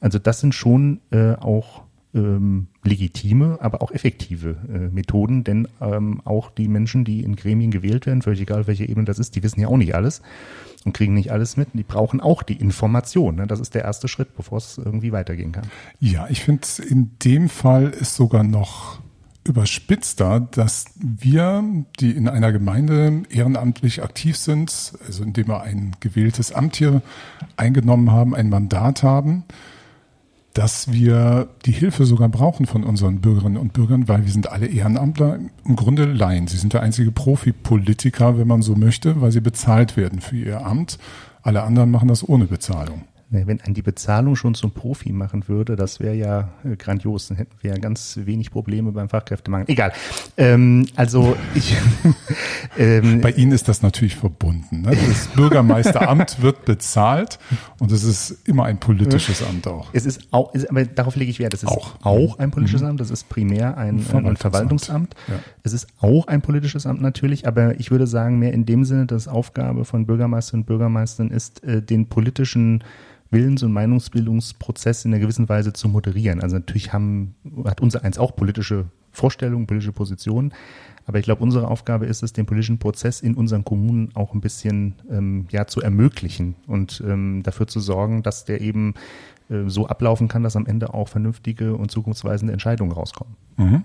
Also 0.00 0.18
das 0.18 0.40
sind 0.40 0.54
schon 0.54 1.00
äh, 1.10 1.34
auch 1.34 1.82
ähm, 2.14 2.66
legitime, 2.84 3.58
aber 3.60 3.82
auch 3.82 3.90
effektive 3.90 4.56
äh, 4.68 4.94
Methoden, 4.94 5.44
denn 5.44 5.68
ähm, 5.80 6.20
auch 6.24 6.50
die 6.50 6.68
Menschen, 6.68 7.04
die 7.04 7.22
in 7.22 7.36
Gremien 7.36 7.70
gewählt 7.70 8.06
werden, 8.06 8.22
völlig 8.22 8.40
egal 8.40 8.66
welche 8.66 8.84
Ebene 8.84 9.06
das 9.06 9.18
ist, 9.18 9.36
die 9.36 9.42
wissen 9.42 9.60
ja 9.60 9.68
auch 9.68 9.76
nicht 9.76 9.94
alles 9.94 10.22
und 10.84 10.92
kriegen 10.92 11.14
nicht 11.14 11.30
alles 11.30 11.56
mit. 11.56 11.68
Die 11.72 11.84
brauchen 11.84 12.20
auch 12.20 12.42
die 12.42 12.56
Information. 12.56 13.36
Ne? 13.36 13.46
Das 13.46 13.60
ist 13.60 13.74
der 13.74 13.82
erste 13.82 14.08
Schritt, 14.08 14.36
bevor 14.36 14.58
es 14.58 14.78
irgendwie 14.78 15.12
weitergehen 15.12 15.52
kann. 15.52 15.64
Ja, 16.00 16.26
ich 16.28 16.42
finde, 16.42 16.66
in 16.86 17.12
dem 17.24 17.48
Fall 17.48 17.90
ist 17.90 18.14
sogar 18.14 18.42
noch 18.42 19.00
überspitzter, 19.44 20.40
dass 20.40 20.86
wir, 20.96 21.64
die 21.98 22.12
in 22.12 22.28
einer 22.28 22.52
Gemeinde 22.52 23.22
ehrenamtlich 23.28 24.02
aktiv 24.02 24.36
sind, 24.36 24.92
also 25.04 25.24
indem 25.24 25.48
wir 25.48 25.62
ein 25.62 25.96
gewähltes 26.00 26.52
Amt 26.52 26.76
hier 26.76 27.02
eingenommen 27.56 28.12
haben, 28.12 28.34
ein 28.34 28.48
Mandat 28.48 29.02
haben, 29.02 29.44
dass 30.54 30.92
wir 30.92 31.48
die 31.64 31.72
Hilfe 31.72 32.04
sogar 32.04 32.28
brauchen 32.28 32.66
von 32.66 32.84
unseren 32.84 33.20
Bürgerinnen 33.20 33.56
und 33.56 33.72
Bürgern, 33.72 34.06
weil 34.08 34.24
wir 34.24 34.32
sind 34.32 34.50
alle 34.50 34.66
Ehrenamtler, 34.66 35.38
im 35.64 35.76
Grunde 35.76 36.04
Laien. 36.04 36.46
Sie 36.46 36.58
sind 36.58 36.74
der 36.74 36.82
einzige 36.82 37.10
Profipolitiker, 37.10 38.38
wenn 38.38 38.48
man 38.48 38.62
so 38.62 38.76
möchte, 38.76 39.20
weil 39.20 39.32
sie 39.32 39.40
bezahlt 39.40 39.96
werden 39.96 40.20
für 40.20 40.36
ihr 40.36 40.64
Amt. 40.64 40.98
Alle 41.42 41.62
anderen 41.62 41.90
machen 41.90 42.08
das 42.08 42.28
ohne 42.28 42.44
Bezahlung. 42.44 43.04
Wenn 43.32 43.62
ein 43.62 43.72
die 43.72 43.80
Bezahlung 43.80 44.36
schon 44.36 44.54
zum 44.54 44.72
Profi 44.72 45.10
machen 45.10 45.48
würde, 45.48 45.74
das 45.74 46.00
wäre 46.00 46.14
ja 46.14 46.50
äh, 46.64 46.76
grandios. 46.76 47.28
Dann 47.28 47.38
hätten 47.38 47.56
wir 47.62 47.70
ja 47.70 47.78
ganz 47.78 48.18
wenig 48.24 48.50
Probleme 48.50 48.92
beim 48.92 49.08
Fachkräftemangel. 49.08 49.70
Egal. 49.70 49.92
Ähm, 50.36 50.86
also 50.96 51.34
ich. 51.54 51.74
ähm, 52.78 53.22
Bei 53.22 53.30
Ihnen 53.30 53.52
ist 53.52 53.68
das 53.68 53.80
natürlich 53.80 54.16
verbunden. 54.16 54.82
Ne? 54.82 54.90
Das 54.90 55.28
Bürgermeisteramt 55.28 56.42
wird 56.42 56.66
bezahlt 56.66 57.38
und 57.78 57.90
es 57.90 58.04
ist 58.04 58.46
immer 58.46 58.64
ein 58.66 58.78
politisches 58.78 59.42
Amt 59.42 59.66
auch. 59.66 59.88
Es 59.94 60.04
ist 60.04 60.28
auch, 60.30 60.54
ist, 60.54 60.68
aber 60.68 60.84
darauf 60.84 61.16
lege 61.16 61.30
ich 61.30 61.38
Wert. 61.38 61.54
Es 61.54 61.62
ist 61.62 61.68
auch, 61.70 61.96
auch 62.02 62.38
ein 62.38 62.50
politisches 62.50 62.82
mhm. 62.82 62.88
Amt. 62.88 63.00
Das 63.00 63.10
ist 63.10 63.30
primär 63.30 63.78
ein, 63.78 64.04
ein, 64.12 64.26
ein 64.26 64.36
Verwaltungsamt. 64.36 65.14
Ja. 65.28 65.36
Es 65.62 65.72
ist 65.72 65.86
auch 66.00 66.26
ein 66.26 66.42
politisches 66.42 66.86
Amt 66.86 67.00
natürlich, 67.00 67.46
aber 67.46 67.80
ich 67.80 67.90
würde 67.90 68.06
sagen 68.06 68.38
mehr 68.38 68.52
in 68.52 68.66
dem 68.66 68.84
Sinne, 68.84 69.06
dass 69.06 69.26
Aufgabe 69.26 69.86
von 69.86 70.04
Bürgermeisterinnen 70.04 70.64
und 70.64 70.66
Bürgermeistern 70.66 71.30
ist, 71.30 71.64
äh, 71.64 71.80
den 71.80 72.08
politischen 72.08 72.84
Willens- 73.32 73.62
und 73.62 73.72
Meinungsbildungsprozess 73.72 75.04
in 75.04 75.12
einer 75.12 75.20
gewissen 75.20 75.48
Weise 75.48 75.72
zu 75.72 75.88
moderieren. 75.88 76.40
Also 76.40 76.56
natürlich 76.56 76.92
haben, 76.92 77.34
hat 77.64 77.80
unser 77.80 78.04
eins 78.04 78.18
auch 78.18 78.36
politische 78.36 78.86
Vorstellungen, 79.10 79.66
politische 79.66 79.92
Positionen. 79.92 80.52
Aber 81.06 81.18
ich 81.18 81.24
glaube, 81.24 81.42
unsere 81.42 81.66
Aufgabe 81.66 82.06
ist 82.06 82.22
es, 82.22 82.32
den 82.32 82.46
politischen 82.46 82.78
Prozess 82.78 83.20
in 83.20 83.34
unseren 83.34 83.64
Kommunen 83.64 84.10
auch 84.14 84.34
ein 84.34 84.40
bisschen 84.40 84.94
ähm, 85.10 85.46
ja, 85.50 85.66
zu 85.66 85.80
ermöglichen 85.80 86.54
und 86.66 87.02
ähm, 87.06 87.42
dafür 87.42 87.66
zu 87.66 87.80
sorgen, 87.80 88.22
dass 88.22 88.44
der 88.44 88.60
eben 88.60 88.94
äh, 89.50 89.64
so 89.66 89.88
ablaufen 89.88 90.28
kann, 90.28 90.42
dass 90.42 90.54
am 90.54 90.66
Ende 90.66 90.94
auch 90.94 91.08
vernünftige 91.08 91.74
und 91.74 91.90
zukunftsweisende 91.90 92.52
Entscheidungen 92.52 92.92
rauskommen. 92.92 93.34
Mhm. 93.56 93.82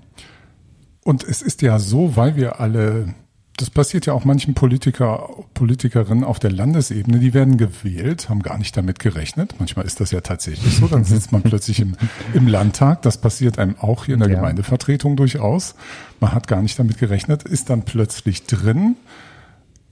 Und 1.04 1.24
es 1.24 1.42
ist 1.42 1.62
ja 1.62 1.80
so, 1.80 2.16
weil 2.16 2.36
wir 2.36 2.60
alle 2.60 3.16
das 3.58 3.72
passiert 3.72 4.06
ja 4.06 4.14
auch 4.14 4.24
manchen 4.24 4.54
Politiker, 4.54 5.30
Politikerinnen 5.56 6.24
auf 6.24 6.38
der 6.38 6.52
Landesebene, 6.52 7.18
die 7.18 7.34
werden 7.34 7.58
gewählt, 7.58 8.30
haben 8.30 8.44
gar 8.44 8.60
nicht 8.60 8.78
damit 8.78 9.00
gerechnet. 9.00 9.56
Manchmal 9.58 9.86
ist 9.86 10.00
das 10.00 10.12
ja 10.12 10.22
tatsächlich 10.22 10.78
so. 10.78 10.88
Dann 10.88 11.04
sitzt 11.04 11.32
man 11.32 11.42
plötzlich 11.42 11.80
im, 11.80 11.96
im 12.36 12.48
Landtag. 12.48 13.02
Das 13.02 13.20
passiert 13.20 13.58
einem 13.58 13.76
auch 13.80 14.06
hier 14.06 14.14
in 14.14 14.20
der 14.20 14.30
ja. 14.30 14.36
Gemeindevertretung 14.36 15.16
durchaus. 15.16 15.74
Man 16.20 16.34
hat 16.34 16.48
gar 16.48 16.62
nicht 16.62 16.78
damit 16.78 17.00
gerechnet, 17.00 17.44
ist 17.44 17.72
dann 17.72 17.82
plötzlich 17.82 18.46
drin. 18.46 18.96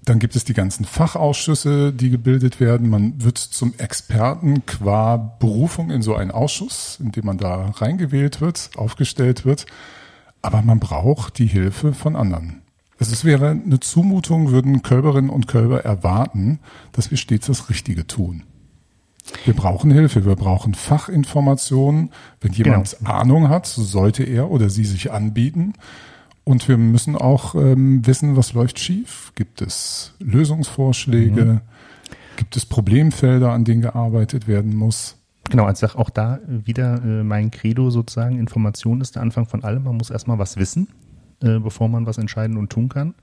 Dann 0.03 0.19
gibt 0.19 0.35
es 0.35 0.43
die 0.43 0.53
ganzen 0.53 0.85
Fachausschüsse, 0.85 1.91
die 1.91 2.11
gebildet 2.11 2.59
werden. 2.59 2.87
Man 2.87 3.23
wird 3.23 3.39
zum 3.39 3.73
Experten 3.79 4.67
qua 4.67 5.17
Berufung 5.17 5.89
in 5.89 6.03
so 6.03 6.13
einen 6.13 6.29
Ausschuss, 6.29 6.99
in 7.01 7.11
dem 7.11 7.25
man 7.25 7.39
da 7.39 7.71
reingewählt 7.77 8.41
wird, 8.41 8.69
aufgestellt 8.75 9.43
wird. 9.43 9.65
Aber 10.43 10.61
man 10.61 10.79
braucht 10.79 11.39
die 11.39 11.47
Hilfe 11.47 11.93
von 11.93 12.15
anderen. 12.15 12.61
Also 12.99 13.11
es 13.11 13.25
wäre 13.25 13.49
eine 13.49 13.79
Zumutung, 13.79 14.51
würden 14.51 14.81
Kölberinnen 14.81 15.29
und 15.29 15.47
Kölber 15.47 15.83
erwarten, 15.83 16.59
dass 16.93 17.11
wir 17.11 17.17
stets 17.17 17.47
das 17.47 17.69
Richtige 17.69 18.07
tun. 18.07 18.43
Wir 19.43 19.53
brauchen 19.53 19.91
Hilfe, 19.91 20.25
wir 20.25 20.35
brauchen 20.35 20.75
Fachinformationen. 20.75 22.11
Wenn 22.41 22.53
jemand 22.53 22.97
genau. 22.99 23.11
Ahnung 23.11 23.49
hat, 23.49 23.65
so 23.65 23.83
sollte 23.83 24.23
er 24.23 24.51
oder 24.51 24.69
sie 24.69 24.85
sich 24.85 25.11
anbieten. 25.11 25.73
Und 26.43 26.67
wir 26.67 26.77
müssen 26.77 27.15
auch 27.15 27.55
ähm, 27.55 28.05
wissen, 28.05 28.37
was 28.37 28.53
läuft 28.53 28.79
schief. 28.79 29.31
Gibt 29.35 29.61
es 29.61 30.13
Lösungsvorschläge? 30.19 31.45
Mhm. 31.45 31.61
Gibt 32.37 32.55
es 32.55 32.65
Problemfelder, 32.65 33.51
an 33.51 33.65
denen 33.65 33.81
gearbeitet 33.81 34.47
werden 34.47 34.75
muss? 34.75 35.17
Genau, 35.49 35.65
also 35.65 35.87
auch 35.95 36.09
da 36.09 36.39
wieder 36.47 37.03
äh, 37.03 37.23
mein 37.23 37.51
Credo 37.51 37.89
sozusagen, 37.89 38.39
Information 38.39 39.01
ist 39.01 39.15
der 39.15 39.21
Anfang 39.21 39.47
von 39.47 39.63
allem. 39.63 39.83
Man 39.83 39.97
muss 39.97 40.09
erstmal 40.09 40.39
was 40.39 40.57
wissen, 40.57 40.87
äh, 41.41 41.59
bevor 41.59 41.89
man 41.89 42.05
was 42.05 42.17
entscheiden 42.17 42.57
und 42.57 42.69
tun 42.69 42.89
kann. 42.89 43.15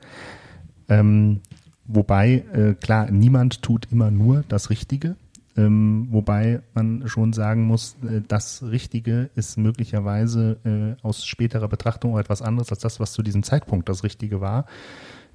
Ähm, 0.88 1.40
wobei, 1.84 2.44
äh, 2.52 2.74
klar, 2.74 3.10
niemand 3.10 3.62
tut 3.62 3.88
immer 3.90 4.10
nur 4.10 4.44
das 4.48 4.70
Richtige. 4.70 5.16
Ähm, 5.54 6.08
wobei 6.10 6.62
man 6.72 7.06
schon 7.08 7.34
sagen 7.34 7.64
muss, 7.64 7.96
äh, 8.08 8.22
das 8.26 8.62
Richtige 8.62 9.28
ist 9.34 9.58
möglicherweise 9.58 10.56
äh, 10.64 11.02
aus 11.06 11.26
späterer 11.26 11.68
Betrachtung 11.68 12.18
etwas 12.18 12.40
anderes 12.40 12.70
als 12.70 12.80
das, 12.80 13.00
was 13.00 13.12
zu 13.12 13.22
diesem 13.22 13.42
Zeitpunkt 13.42 13.88
das 13.88 14.02
Richtige 14.02 14.40
war. 14.40 14.64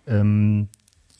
Ähm, 0.08 0.70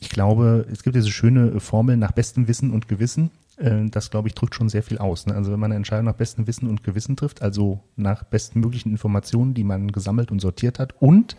ich 0.00 0.08
glaube, 0.08 0.66
es 0.70 0.82
gibt 0.82 0.96
diese 0.96 1.10
schöne 1.10 1.60
Formel 1.60 1.96
nach 1.96 2.12
bestem 2.12 2.48
Wissen 2.48 2.72
und 2.72 2.88
Gewissen. 2.88 3.30
Äh, 3.58 3.86
das, 3.90 4.10
glaube 4.10 4.28
ich, 4.28 4.34
drückt 4.34 4.54
schon 4.54 4.68
sehr 4.68 4.82
viel 4.82 4.98
aus. 4.98 5.26
Ne? 5.26 5.34
Also 5.34 5.52
wenn 5.52 5.60
man 5.60 5.72
eine 5.72 5.76
Entscheidung 5.76 6.06
nach 6.06 6.14
bestem 6.14 6.46
Wissen 6.46 6.68
und 6.68 6.84
Gewissen 6.84 7.16
trifft, 7.16 7.42
also 7.42 7.80
nach 7.96 8.24
bestmöglichen 8.24 8.92
Informationen, 8.92 9.54
die 9.54 9.64
man 9.64 9.92
gesammelt 9.92 10.30
und 10.30 10.40
sortiert 10.40 10.78
hat 10.78 10.94
und 11.00 11.36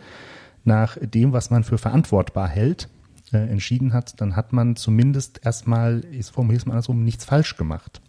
nach 0.64 0.98
dem, 1.00 1.32
was 1.32 1.50
man 1.50 1.64
für 1.64 1.78
verantwortbar 1.78 2.48
hält, 2.48 2.88
äh, 3.32 3.38
entschieden 3.38 3.92
hat, 3.92 4.20
dann 4.20 4.36
hat 4.36 4.52
man 4.52 4.76
zumindest 4.76 5.40
erstmal, 5.44 6.04
ich 6.10 6.26
formuliere 6.26 6.60
es 6.60 6.66
mal 6.66 6.74
andersrum, 6.74 7.04
nichts 7.04 7.24
falsch 7.24 7.56
gemacht. 7.56 8.00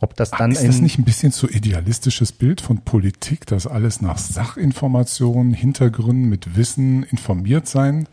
Ob 0.00 0.16
das 0.16 0.30
dann 0.30 0.52
Ach, 0.52 0.56
ist 0.56 0.66
das 0.66 0.80
nicht 0.80 0.98
ein 0.98 1.04
bisschen 1.04 1.32
zu 1.32 1.48
idealistisches 1.48 2.32
Bild 2.32 2.60
von 2.60 2.78
Politik, 2.78 3.46
dass 3.46 3.66
alles 3.66 4.00
nach 4.02 4.18
Sachinformationen, 4.18 5.54
Hintergründen 5.54 6.28
mit 6.28 6.56
Wissen 6.56 7.04
informiert 7.04 7.66
sein 7.68 8.08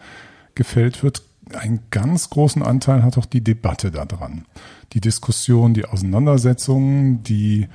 gefällt 0.56 1.04
wird? 1.04 1.24
Einen 1.56 1.82
ganz 1.92 2.30
großen 2.30 2.64
Anteil 2.64 3.04
hat 3.04 3.18
auch 3.18 3.26
die 3.26 3.44
Debatte 3.44 3.92
daran. 3.92 4.46
Die 4.94 5.02
Diskussion, 5.02 5.74
die 5.74 5.86
Auseinandersetzungen, 5.86 7.24
die 7.24 7.68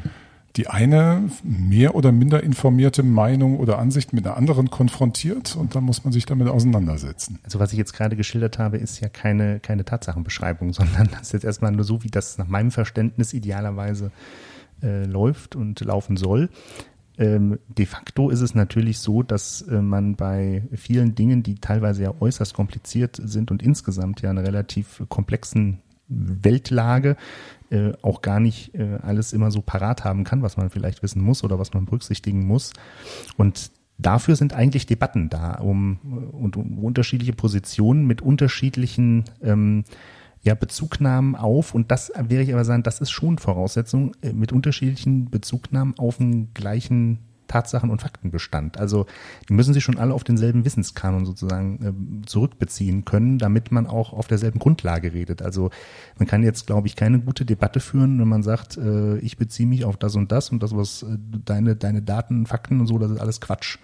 die 0.56 0.68
eine 0.68 1.28
mehr 1.42 1.94
oder 1.94 2.12
minder 2.12 2.42
informierte 2.42 3.02
Meinung 3.02 3.58
oder 3.58 3.78
Ansicht 3.78 4.12
mit 4.12 4.26
einer 4.26 4.36
anderen 4.36 4.70
konfrontiert 4.70 5.54
und 5.54 5.74
dann 5.74 5.84
muss 5.84 6.04
man 6.04 6.12
sich 6.12 6.24
damit 6.24 6.48
auseinandersetzen. 6.48 7.38
Also 7.44 7.58
was 7.58 7.72
ich 7.72 7.78
jetzt 7.78 7.92
gerade 7.92 8.16
geschildert 8.16 8.58
habe, 8.58 8.78
ist 8.78 9.00
ja 9.00 9.08
keine, 9.08 9.60
keine 9.60 9.84
Tatsachenbeschreibung, 9.84 10.72
sondern 10.72 11.08
das 11.10 11.22
ist 11.22 11.32
jetzt 11.32 11.44
erstmal 11.44 11.72
nur 11.72 11.84
so, 11.84 12.02
wie 12.02 12.10
das 12.10 12.38
nach 12.38 12.48
meinem 12.48 12.70
Verständnis 12.70 13.34
idealerweise 13.34 14.10
äh, 14.82 15.04
läuft 15.04 15.56
und 15.56 15.80
laufen 15.80 16.16
soll. 16.16 16.48
Ähm, 17.18 17.58
de 17.68 17.86
facto 17.86 18.30
ist 18.30 18.40
es 18.40 18.54
natürlich 18.54 18.98
so, 18.98 19.22
dass 19.22 19.62
äh, 19.62 19.80
man 19.80 20.16
bei 20.16 20.64
vielen 20.74 21.14
Dingen, 21.14 21.42
die 21.42 21.56
teilweise 21.56 22.02
ja 22.02 22.14
äußerst 22.18 22.54
kompliziert 22.54 23.20
sind 23.22 23.50
und 23.50 23.62
insgesamt 23.62 24.20
ja 24.22 24.30
einen 24.30 24.44
relativ 24.44 25.02
komplexen 25.08 25.80
Weltlage 26.08 27.16
äh, 27.70 27.92
auch 28.02 28.22
gar 28.22 28.38
nicht 28.38 28.74
äh, 28.74 28.98
alles 29.02 29.32
immer 29.32 29.50
so 29.50 29.60
parat 29.60 30.04
haben 30.04 30.24
kann, 30.24 30.42
was 30.42 30.56
man 30.56 30.70
vielleicht 30.70 31.02
wissen 31.02 31.22
muss 31.22 31.42
oder 31.42 31.58
was 31.58 31.72
man 31.72 31.86
berücksichtigen 31.86 32.46
muss. 32.46 32.72
Und 33.36 33.72
dafür 33.98 34.36
sind 34.36 34.52
eigentlich 34.52 34.86
Debatten 34.86 35.30
da, 35.30 35.54
um, 35.54 35.98
und, 36.32 36.56
um 36.56 36.78
unterschiedliche 36.78 37.32
Positionen 37.32 38.06
mit 38.06 38.22
unterschiedlichen 38.22 39.24
ähm, 39.42 39.84
ja, 40.46 40.54
Bezugnahmen 40.54 41.34
auf, 41.34 41.74
und 41.74 41.90
das 41.90 42.12
wäre 42.16 42.42
ich 42.42 42.52
aber 42.52 42.64
sagen, 42.64 42.84
das 42.84 43.00
ist 43.00 43.10
schon 43.10 43.38
Voraussetzung, 43.38 44.12
äh, 44.22 44.32
mit 44.32 44.52
unterschiedlichen 44.52 45.28
Bezugnahmen 45.28 45.98
auf 45.98 46.18
den 46.18 46.54
gleichen 46.54 47.18
Tatsachen- 47.48 47.90
und 47.90 48.00
Faktenbestand. 48.00 48.78
Also 48.78 49.06
die 49.48 49.52
müssen 49.52 49.74
sich 49.74 49.84
schon 49.84 49.98
alle 49.98 50.14
auf 50.14 50.24
denselben 50.24 50.64
Wissenskanon 50.64 51.26
sozusagen 51.26 52.22
äh, 52.22 52.26
zurückbeziehen 52.26 53.04
können, 53.04 53.38
damit 53.38 53.72
man 53.72 53.86
auch 53.86 54.12
auf 54.12 54.28
derselben 54.28 54.58
Grundlage 54.58 55.12
redet. 55.12 55.42
Also 55.42 55.70
man 56.18 56.28
kann 56.28 56.42
jetzt, 56.42 56.66
glaube 56.66 56.86
ich, 56.86 56.96
keine 56.96 57.20
gute 57.20 57.44
Debatte 57.44 57.80
führen, 57.80 58.20
wenn 58.20 58.28
man 58.28 58.42
sagt, 58.42 58.76
äh, 58.76 59.18
ich 59.18 59.36
beziehe 59.36 59.68
mich 59.68 59.84
auf 59.84 59.96
das 59.96 60.14
und 60.14 60.32
das 60.32 60.50
und 60.50 60.62
das, 60.62 60.76
was 60.76 61.02
äh, 61.02 61.18
deine, 61.44 61.76
deine 61.76 62.02
Daten, 62.02 62.46
Fakten 62.46 62.80
und 62.80 62.86
so, 62.86 62.98
das 62.98 63.10
ist 63.10 63.20
alles 63.20 63.40
Quatsch. 63.40 63.78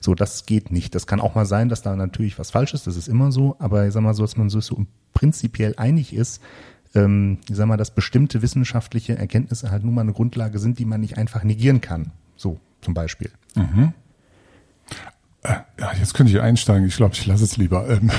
So, 0.00 0.14
das 0.14 0.46
geht 0.46 0.70
nicht. 0.70 0.94
Das 0.94 1.06
kann 1.06 1.20
auch 1.20 1.34
mal 1.34 1.46
sein, 1.46 1.68
dass 1.68 1.82
da 1.82 1.96
natürlich 1.96 2.38
was 2.38 2.50
falsch 2.50 2.74
ist, 2.74 2.86
das 2.86 2.96
ist 2.96 3.08
immer 3.08 3.32
so, 3.32 3.56
aber 3.58 3.86
ich 3.86 3.92
sag 3.92 4.02
mal 4.02 4.14
so, 4.14 4.22
dass 4.22 4.36
man 4.36 4.50
so, 4.50 4.60
so 4.60 4.86
prinzipiell 5.12 5.74
einig 5.76 6.12
ist, 6.14 6.40
ähm, 6.94 7.38
ich 7.48 7.56
sag 7.56 7.66
mal, 7.66 7.76
dass 7.76 7.90
bestimmte 7.90 8.42
wissenschaftliche 8.42 9.18
Erkenntnisse 9.18 9.70
halt 9.70 9.84
nun 9.84 9.94
mal 9.94 10.02
eine 10.02 10.12
Grundlage 10.12 10.58
sind, 10.58 10.78
die 10.78 10.84
man 10.84 11.00
nicht 11.00 11.18
einfach 11.18 11.42
negieren 11.42 11.80
kann. 11.80 12.12
So, 12.36 12.60
zum 12.80 12.94
Beispiel. 12.94 13.30
Mhm. 13.54 13.92
Äh, 15.42 15.56
ja, 15.78 15.92
jetzt 15.98 16.14
könnte 16.14 16.32
ich 16.32 16.40
einsteigen. 16.40 16.88
Ich 16.88 16.96
glaube, 16.96 17.14
ich 17.14 17.26
lasse 17.26 17.44
es 17.44 17.56
lieber. 17.56 17.88
Ähm. 17.88 18.10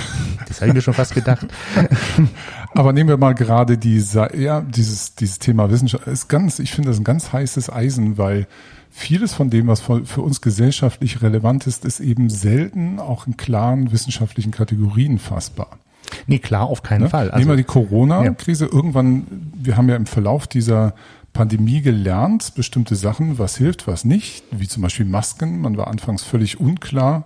Das 0.47 0.61
habe 0.61 0.69
ich 0.69 0.75
mir 0.75 0.81
schon 0.81 0.93
fast 0.93 1.13
gedacht. 1.15 1.47
Aber 2.75 2.91
nehmen 2.91 3.09
wir 3.09 3.17
mal 3.17 3.33
gerade 3.33 3.77
diese, 3.77 4.29
ja, 4.37 4.61
dieses, 4.61 5.15
dieses 5.15 5.39
Thema 5.39 5.71
Wissenschaft. 5.71 6.07
Ist 6.07 6.27
ganz, 6.27 6.59
ich 6.59 6.71
finde 6.71 6.89
das 6.89 6.99
ein 6.99 7.05
ganz 7.05 7.31
heißes 7.31 7.71
Eisen, 7.71 8.17
weil 8.17 8.47
vieles 8.89 9.33
von 9.33 9.49
dem, 9.49 9.67
was 9.67 9.81
für 9.81 10.21
uns 10.21 10.41
gesellschaftlich 10.41 11.21
relevant 11.21 11.67
ist, 11.67 11.85
ist 11.85 12.01
eben 12.01 12.29
selten 12.29 12.99
auch 12.99 13.27
in 13.27 13.37
klaren 13.37 13.91
wissenschaftlichen 13.91 14.51
Kategorien 14.51 15.19
fassbar. 15.19 15.79
Nee, 16.27 16.39
klar, 16.39 16.63
auf 16.67 16.83
keinen 16.83 17.03
ne? 17.03 17.09
Fall. 17.09 17.31
Also, 17.31 17.39
Nehmen 17.39 17.51
wir 17.51 17.57
die 17.57 17.63
Corona-Krise. 17.63 18.65
Ja. 18.65 18.73
Irgendwann, 18.73 19.25
wir 19.55 19.77
haben 19.77 19.89
ja 19.89 19.95
im 19.95 20.05
Verlauf 20.05 20.45
dieser 20.47 20.93
Pandemie 21.33 21.81
gelernt, 21.81 22.53
bestimmte 22.55 22.95
Sachen, 22.95 23.39
was 23.39 23.57
hilft, 23.57 23.87
was 23.87 24.05
nicht, 24.05 24.43
wie 24.51 24.67
zum 24.67 24.83
Beispiel 24.83 25.05
Masken. 25.05 25.61
Man 25.61 25.77
war 25.77 25.87
anfangs 25.87 26.23
völlig 26.23 26.59
unklar, 26.59 27.25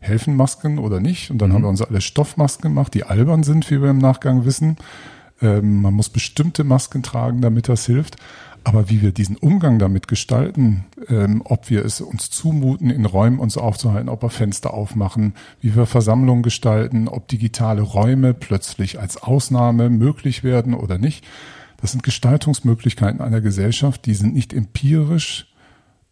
helfen 0.00 0.34
Masken 0.34 0.78
oder 0.78 1.00
nicht. 1.00 1.30
Und 1.30 1.38
dann 1.38 1.50
mhm. 1.50 1.54
haben 1.54 1.62
wir 1.62 1.68
uns 1.68 1.82
alle 1.82 2.00
Stoffmasken 2.00 2.70
gemacht, 2.70 2.94
die 2.94 3.04
albern 3.04 3.42
sind, 3.42 3.70
wie 3.70 3.80
wir 3.80 3.90
im 3.90 3.98
Nachgang 3.98 4.44
wissen. 4.44 4.76
Ähm, 5.40 5.80
man 5.80 5.94
muss 5.94 6.08
bestimmte 6.08 6.64
Masken 6.64 7.02
tragen, 7.02 7.40
damit 7.40 7.68
das 7.68 7.86
hilft. 7.86 8.16
Aber 8.62 8.90
wie 8.90 9.00
wir 9.00 9.12
diesen 9.12 9.36
Umgang 9.36 9.78
damit 9.78 10.06
gestalten, 10.06 10.84
ähm, 11.08 11.40
ob 11.44 11.70
wir 11.70 11.82
es 11.84 12.02
uns 12.02 12.28
zumuten, 12.28 12.90
in 12.90 13.06
Räumen 13.06 13.38
uns 13.38 13.56
aufzuhalten, 13.56 14.10
ob 14.10 14.22
wir 14.22 14.28
Fenster 14.28 14.74
aufmachen, 14.74 15.34
wie 15.62 15.74
wir 15.74 15.86
Versammlungen 15.86 16.42
gestalten, 16.42 17.08
ob 17.08 17.26
digitale 17.28 17.80
Räume 17.80 18.34
plötzlich 18.34 19.00
als 19.00 19.22
Ausnahme 19.22 19.88
möglich 19.88 20.44
werden 20.44 20.74
oder 20.74 20.98
nicht, 20.98 21.24
das 21.80 21.92
sind 21.92 22.02
Gestaltungsmöglichkeiten 22.02 23.20
einer 23.20 23.40
Gesellschaft, 23.40 24.04
die 24.04 24.14
sind 24.14 24.34
nicht 24.34 24.52
empirisch 24.52 25.46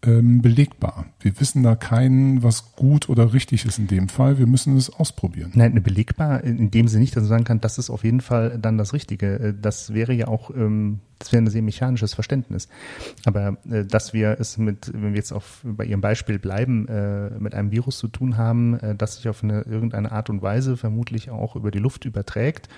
ähm, 0.04 0.42
belegbar. 0.42 1.06
Wir 1.18 1.40
wissen 1.40 1.64
da 1.64 1.74
keinen, 1.74 2.42
was 2.44 2.72
gut 2.76 3.08
oder 3.08 3.32
richtig 3.32 3.64
ist 3.64 3.78
in 3.78 3.88
dem 3.88 4.08
Fall. 4.08 4.38
Wir 4.38 4.46
müssen 4.46 4.76
es 4.76 4.90
ausprobieren. 4.90 5.50
Nein, 5.54 5.82
belegbar 5.82 6.44
in 6.44 6.70
dem 6.70 6.86
Sinne 6.86 7.00
nicht, 7.00 7.16
dass 7.16 7.24
man 7.24 7.28
sagen 7.28 7.44
kann, 7.44 7.60
das 7.60 7.78
ist 7.78 7.90
auf 7.90 8.04
jeden 8.04 8.20
Fall 8.20 8.58
dann 8.60 8.78
das 8.78 8.92
Richtige. 8.92 9.38
Äh, 9.40 9.54
das 9.60 9.92
wäre 9.92 10.12
ja 10.12 10.28
auch, 10.28 10.50
ähm, 10.50 11.00
das 11.18 11.32
wäre 11.32 11.42
ein 11.42 11.50
sehr 11.50 11.62
mechanisches 11.62 12.14
Verständnis. 12.14 12.68
Aber 13.24 13.56
äh, 13.68 13.84
dass 13.84 14.12
wir 14.12 14.36
es 14.38 14.56
mit, 14.56 14.92
wenn 14.94 15.10
wir 15.10 15.16
jetzt 15.18 15.32
auf, 15.32 15.62
bei 15.64 15.84
Ihrem 15.84 16.00
Beispiel 16.00 16.38
bleiben, 16.38 16.86
äh, 16.86 17.30
mit 17.38 17.54
einem 17.54 17.72
Virus 17.72 17.98
zu 17.98 18.06
tun 18.06 18.36
haben, 18.36 18.78
das 18.96 19.16
sich 19.16 19.28
auf 19.28 19.42
eine 19.42 19.62
irgendeine 19.62 20.12
Art 20.12 20.30
und 20.30 20.42
Weise 20.42 20.76
vermutlich 20.76 21.30
auch 21.30 21.56
über 21.56 21.70
die 21.70 21.80
Luft 21.80 22.04
überträgt, 22.04 22.68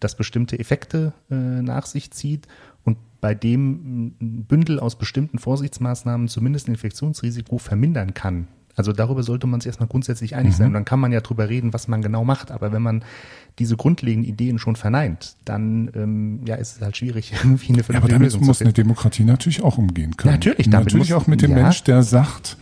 das 0.00 0.16
bestimmte 0.16 0.58
Effekte 0.58 1.12
äh, 1.30 1.34
nach 1.34 1.86
sich 1.86 2.10
zieht 2.10 2.48
bei 3.24 3.34
dem 3.34 4.12
ein 4.20 4.44
Bündel 4.44 4.78
aus 4.78 4.96
bestimmten 4.96 5.38
Vorsichtsmaßnahmen 5.38 6.28
zumindest 6.28 6.68
ein 6.68 6.72
Infektionsrisiko 6.72 7.56
vermindern 7.56 8.12
kann. 8.12 8.48
Also 8.76 8.92
darüber 8.92 9.22
sollte 9.22 9.46
man 9.46 9.62
sich 9.62 9.68
erstmal 9.68 9.88
grundsätzlich 9.88 10.36
einig 10.36 10.52
mhm. 10.52 10.56
sein. 10.58 10.66
Und 10.66 10.74
dann 10.74 10.84
kann 10.84 11.00
man 11.00 11.10
ja 11.10 11.22
drüber 11.22 11.48
reden, 11.48 11.72
was 11.72 11.88
man 11.88 12.02
genau 12.02 12.26
macht. 12.26 12.50
Aber 12.50 12.70
wenn 12.70 12.82
man 12.82 13.02
diese 13.58 13.78
grundlegenden 13.78 14.30
Ideen 14.30 14.58
schon 14.58 14.76
verneint, 14.76 15.36
dann 15.46 15.90
ähm, 15.94 16.40
ja, 16.44 16.56
ist 16.56 16.76
es 16.76 16.82
halt 16.82 16.98
schwierig, 16.98 17.32
irgendwie 17.42 17.72
eine 17.72 17.82
vernünftige 17.82 17.94
ja, 17.94 17.98
aber 18.00 18.08
damit 18.08 18.26
Lösung 18.26 18.44
muss 18.44 18.60
eine 18.60 18.74
Demokratie 18.74 19.24
natürlich 19.24 19.62
auch 19.62 19.78
umgehen 19.78 20.18
können. 20.18 20.34
Natürlich, 20.34 20.68
damit 20.68 20.88
natürlich 20.88 21.08
muss, 21.08 21.22
auch 21.22 21.26
mit 21.26 21.40
dem 21.40 21.52
ja. 21.52 21.62
Mensch, 21.62 21.82
der 21.84 22.02
sagt, 22.02 22.58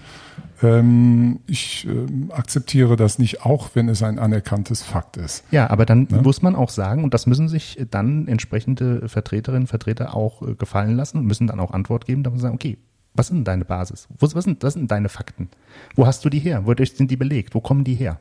ich 1.46 1.86
äh, 1.86 2.32
akzeptiere 2.32 2.96
das 2.96 3.18
nicht, 3.18 3.44
auch 3.44 3.70
wenn 3.74 3.88
es 3.88 4.02
ein 4.02 4.18
anerkanntes 4.18 4.82
Fakt 4.82 5.16
ist. 5.16 5.44
Ja, 5.50 5.70
aber 5.70 5.86
dann 5.86 6.06
ne? 6.10 6.22
muss 6.22 6.42
man 6.42 6.54
auch 6.54 6.70
sagen, 6.70 7.04
und 7.04 7.14
das 7.14 7.26
müssen 7.26 7.48
sich 7.48 7.84
dann 7.90 8.28
entsprechende 8.28 9.08
Vertreterinnen 9.08 9.64
und 9.64 9.68
Vertreter 9.68 10.14
auch 10.14 10.42
äh, 10.42 10.54
gefallen 10.54 10.96
lassen 10.96 11.18
und 11.18 11.26
müssen 11.26 11.46
dann 11.46 11.60
auch 11.60 11.72
Antwort 11.72 12.06
geben, 12.06 12.22
da 12.22 12.30
muss 12.30 12.38
man 12.38 12.42
sagen, 12.42 12.54
okay, 12.54 12.78
was 13.14 13.26
sind 13.26 13.46
deine 13.46 13.64
Basis? 13.64 14.08
Was, 14.18 14.34
was, 14.34 14.44
sind, 14.44 14.62
was 14.62 14.74
sind 14.74 14.90
deine 14.90 15.08
Fakten? 15.08 15.48
Wo 15.94 16.06
hast 16.06 16.24
du 16.24 16.30
die 16.30 16.38
her? 16.38 16.64
Wodurch 16.64 16.92
sind 16.92 17.10
die 17.10 17.16
belegt? 17.16 17.54
Wo 17.54 17.60
kommen 17.60 17.84
die 17.84 17.94
her? 17.94 18.20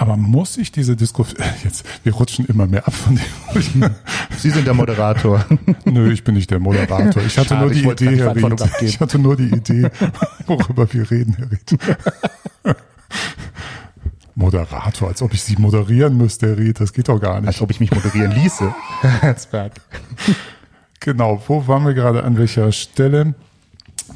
Aber 0.00 0.16
muss 0.16 0.56
ich 0.56 0.72
diese 0.72 0.96
Diskussion, 0.96 1.44
jetzt, 1.62 1.84
wir 2.04 2.14
rutschen 2.14 2.46
immer 2.46 2.66
mehr 2.66 2.86
ab 2.86 2.94
von 2.94 3.16
dem. 3.16 3.90
Sie 4.38 4.48
sind 4.48 4.66
der 4.66 4.72
Moderator. 4.72 5.44
Nö, 5.84 6.10
ich 6.10 6.24
bin 6.24 6.36
nicht 6.36 6.50
der 6.50 6.58
Moderator. 6.58 7.22
Ich 7.22 7.36
hatte 7.36 7.50
Schade, 7.50 7.60
nur 7.60 7.70
die 7.70 8.06
Idee, 8.06 8.16
Herr 8.16 8.34
Ried. 8.34 8.62
Ich 8.80 8.98
hatte 8.98 9.18
nur 9.18 9.36
die 9.36 9.50
Idee, 9.50 9.90
worüber 10.46 10.90
wir 10.90 11.10
reden, 11.10 11.36
Herr 11.36 11.50
Ried. 11.50 11.78
Moderator, 14.34 15.08
als 15.08 15.20
ob 15.20 15.34
ich 15.34 15.42
Sie 15.42 15.56
moderieren 15.56 16.16
müsste, 16.16 16.46
Herr 16.46 16.56
Ried. 16.56 16.80
Das 16.80 16.94
geht 16.94 17.10
doch 17.10 17.20
gar 17.20 17.38
nicht. 17.38 17.48
Als 17.48 17.60
ob 17.60 17.70
ich 17.70 17.78
mich 17.78 17.90
moderieren 17.90 18.32
ließe. 18.32 18.74
Herzberg. 19.02 19.74
Genau, 21.00 21.42
wo 21.46 21.68
waren 21.68 21.84
wir 21.84 21.92
gerade 21.92 22.24
an 22.24 22.38
welcher 22.38 22.72
Stelle? 22.72 23.34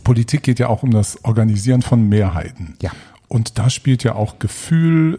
Politik 0.02 0.44
geht 0.44 0.58
ja 0.58 0.68
auch 0.68 0.82
um 0.82 0.92
das 0.92 1.22
Organisieren 1.26 1.82
von 1.82 2.08
Mehrheiten. 2.08 2.74
Ja. 2.80 2.90
Und 3.28 3.58
da 3.58 3.68
spielt 3.68 4.02
ja 4.02 4.14
auch 4.14 4.38
Gefühl 4.38 5.18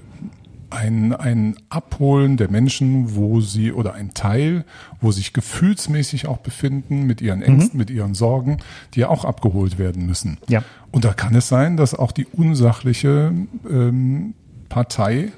ein, 0.69 1.13
ein 1.13 1.57
Abholen 1.69 2.37
der 2.37 2.49
Menschen, 2.49 3.15
wo 3.15 3.41
sie 3.41 3.71
oder 3.71 3.93
ein 3.93 4.13
Teil, 4.13 4.65
wo 5.01 5.11
sich 5.11 5.33
gefühlsmäßig 5.33 6.27
auch 6.27 6.37
befinden 6.37 7.05
mit 7.05 7.21
ihren 7.21 7.41
Ängsten, 7.41 7.77
mit 7.77 7.89
ihren 7.89 8.13
Sorgen, 8.13 8.57
die 8.93 9.01
ja 9.01 9.09
auch 9.09 9.25
abgeholt 9.25 9.77
werden 9.77 10.05
müssen. 10.05 10.37
Ja. 10.47 10.63
Und 10.91 11.05
da 11.05 11.13
kann 11.13 11.35
es 11.35 11.47
sein, 11.47 11.77
dass 11.77 11.93
auch 11.93 12.11
die 12.11 12.25
unsachliche 12.25 13.33
ähm, 13.69 14.33
Partei, 14.69 15.31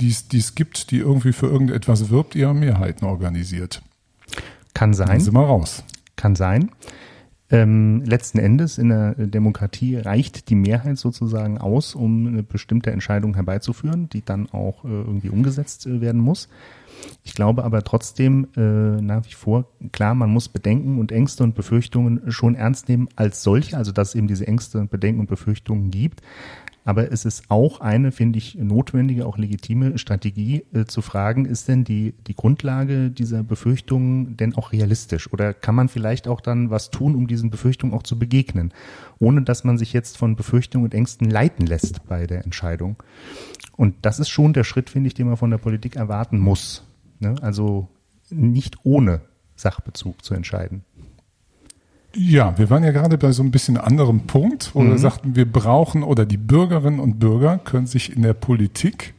die 0.00 0.08
es 0.08 0.54
gibt, 0.54 0.90
die 0.90 0.98
irgendwie 0.98 1.32
für 1.32 1.46
irgendetwas 1.46 2.10
wirbt, 2.10 2.34
ihre 2.34 2.54
Mehrheiten 2.54 3.04
organisiert. 3.06 3.82
Kann 4.74 4.92
Dann 4.92 4.94
sein. 4.94 5.20
sind 5.20 5.34
wir 5.34 5.44
raus. 5.44 5.84
Kann 6.16 6.34
sein. 6.34 6.70
Ähm, 7.52 8.02
letzten 8.06 8.38
Endes 8.38 8.78
in 8.78 8.88
der 8.88 9.12
Demokratie 9.12 9.96
reicht 9.96 10.48
die 10.48 10.54
Mehrheit 10.54 10.96
sozusagen 10.96 11.58
aus, 11.58 11.94
um 11.94 12.26
eine 12.26 12.42
bestimmte 12.42 12.90
Entscheidung 12.90 13.34
herbeizuführen, 13.34 14.08
die 14.08 14.24
dann 14.24 14.48
auch 14.50 14.86
äh, 14.86 14.88
irgendwie 14.88 15.28
umgesetzt 15.28 15.86
äh, 15.86 16.00
werden 16.00 16.20
muss. 16.20 16.48
Ich 17.24 17.34
glaube 17.34 17.64
aber 17.64 17.82
trotzdem 17.82 18.48
äh, 18.56 18.60
nach 19.02 19.26
wie 19.26 19.34
vor, 19.34 19.66
klar, 19.92 20.14
man 20.14 20.30
muss 20.30 20.48
Bedenken 20.48 20.98
und 20.98 21.12
Ängste 21.12 21.44
und 21.44 21.54
Befürchtungen 21.54 22.22
schon 22.32 22.54
ernst 22.54 22.88
nehmen 22.88 23.08
als 23.16 23.42
solche, 23.42 23.76
also 23.76 23.92
dass 23.92 24.10
es 24.10 24.14
eben 24.14 24.28
diese 24.28 24.46
Ängste, 24.46 24.86
Bedenken 24.86 25.20
und 25.20 25.28
Befürchtungen 25.28 25.90
gibt. 25.90 26.22
Aber 26.84 27.12
es 27.12 27.24
ist 27.24 27.44
auch 27.48 27.80
eine, 27.80 28.10
finde 28.10 28.38
ich, 28.38 28.56
notwendige, 28.56 29.26
auch 29.26 29.38
legitime 29.38 29.98
Strategie 29.98 30.64
äh, 30.72 30.84
zu 30.84 31.00
fragen, 31.00 31.44
ist 31.44 31.68
denn 31.68 31.84
die, 31.84 32.14
die 32.26 32.34
Grundlage 32.34 33.10
dieser 33.10 33.42
Befürchtungen 33.44 34.36
denn 34.36 34.56
auch 34.56 34.72
realistisch? 34.72 35.32
Oder 35.32 35.54
kann 35.54 35.76
man 35.76 35.88
vielleicht 35.88 36.26
auch 36.26 36.40
dann 36.40 36.70
was 36.70 36.90
tun, 36.90 37.14
um 37.14 37.28
diesen 37.28 37.50
Befürchtungen 37.50 37.94
auch 37.94 38.02
zu 38.02 38.18
begegnen, 38.18 38.72
ohne 39.20 39.42
dass 39.42 39.62
man 39.62 39.78
sich 39.78 39.92
jetzt 39.92 40.18
von 40.18 40.34
Befürchtungen 40.34 40.84
und 40.84 40.94
Ängsten 40.94 41.30
leiten 41.30 41.66
lässt 41.66 42.06
bei 42.08 42.26
der 42.26 42.44
Entscheidung? 42.44 42.96
Und 43.76 43.94
das 44.02 44.18
ist 44.18 44.28
schon 44.28 44.52
der 44.52 44.64
Schritt, 44.64 44.90
finde 44.90 45.06
ich, 45.06 45.14
den 45.14 45.28
man 45.28 45.36
von 45.36 45.50
der 45.50 45.58
Politik 45.58 45.96
erwarten 45.96 46.38
muss. 46.38 46.84
Ne? 47.20 47.36
Also 47.40 47.88
nicht 48.30 48.78
ohne 48.84 49.20
Sachbezug 49.54 50.24
zu 50.24 50.34
entscheiden. 50.34 50.84
Ja, 52.14 52.56
wir 52.58 52.68
waren 52.70 52.84
ja 52.84 52.90
gerade 52.90 53.16
bei 53.16 53.32
so 53.32 53.42
ein 53.42 53.50
bisschen 53.50 53.78
anderem 53.78 54.26
Punkt, 54.26 54.74
wo 54.74 54.84
wir 54.84 54.98
sagten, 54.98 55.34
wir 55.34 55.50
brauchen 55.50 56.02
oder 56.02 56.26
die 56.26 56.36
Bürgerinnen 56.36 57.00
und 57.00 57.18
Bürger 57.18 57.58
können 57.58 57.86
sich 57.86 58.14
in 58.14 58.22
der 58.22 58.34
Politik 58.34 59.14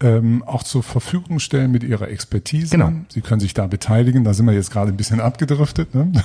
ähm, 0.00 0.42
auch 0.44 0.62
zur 0.62 0.82
Verfügung 0.82 1.38
stellen 1.38 1.70
mit 1.70 1.82
ihrer 1.82 2.08
Expertise. 2.08 2.76
Genau. 2.76 2.92
Sie 3.08 3.20
können 3.20 3.40
sich 3.40 3.54
da 3.54 3.66
beteiligen. 3.66 4.24
Da 4.24 4.34
sind 4.34 4.46
wir 4.46 4.52
jetzt 4.52 4.70
gerade 4.70 4.92
ein 4.92 4.96
bisschen 4.96 5.20
abgedriftet. 5.20 5.94
Ne? 5.94 6.12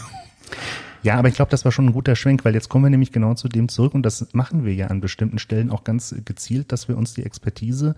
Ja, 1.04 1.16
aber 1.16 1.30
ich 1.30 1.36
glaube, 1.36 1.52
das 1.52 1.64
war 1.64 1.72
schon 1.72 1.86
ein 1.86 1.94
guter 1.94 2.16
Schwenk, 2.16 2.44
weil 2.44 2.54
jetzt 2.54 2.70
kommen 2.70 2.84
wir 2.84 2.90
nämlich 2.90 3.12
genau 3.12 3.34
zu 3.36 3.48
dem 3.48 3.70
zurück 3.70 3.94
und 3.94 4.04
das 4.04 4.28
machen 4.34 4.66
wir 4.66 4.74
ja 4.74 4.88
an 4.88 5.00
bestimmten 5.00 5.40
Stellen 5.40 5.70
auch 5.70 5.84
ganz 5.84 6.14
gezielt, 6.26 6.72
dass 6.72 6.88
wir 6.88 6.98
uns 6.98 7.14
die 7.14 7.24
Expertise 7.24 7.96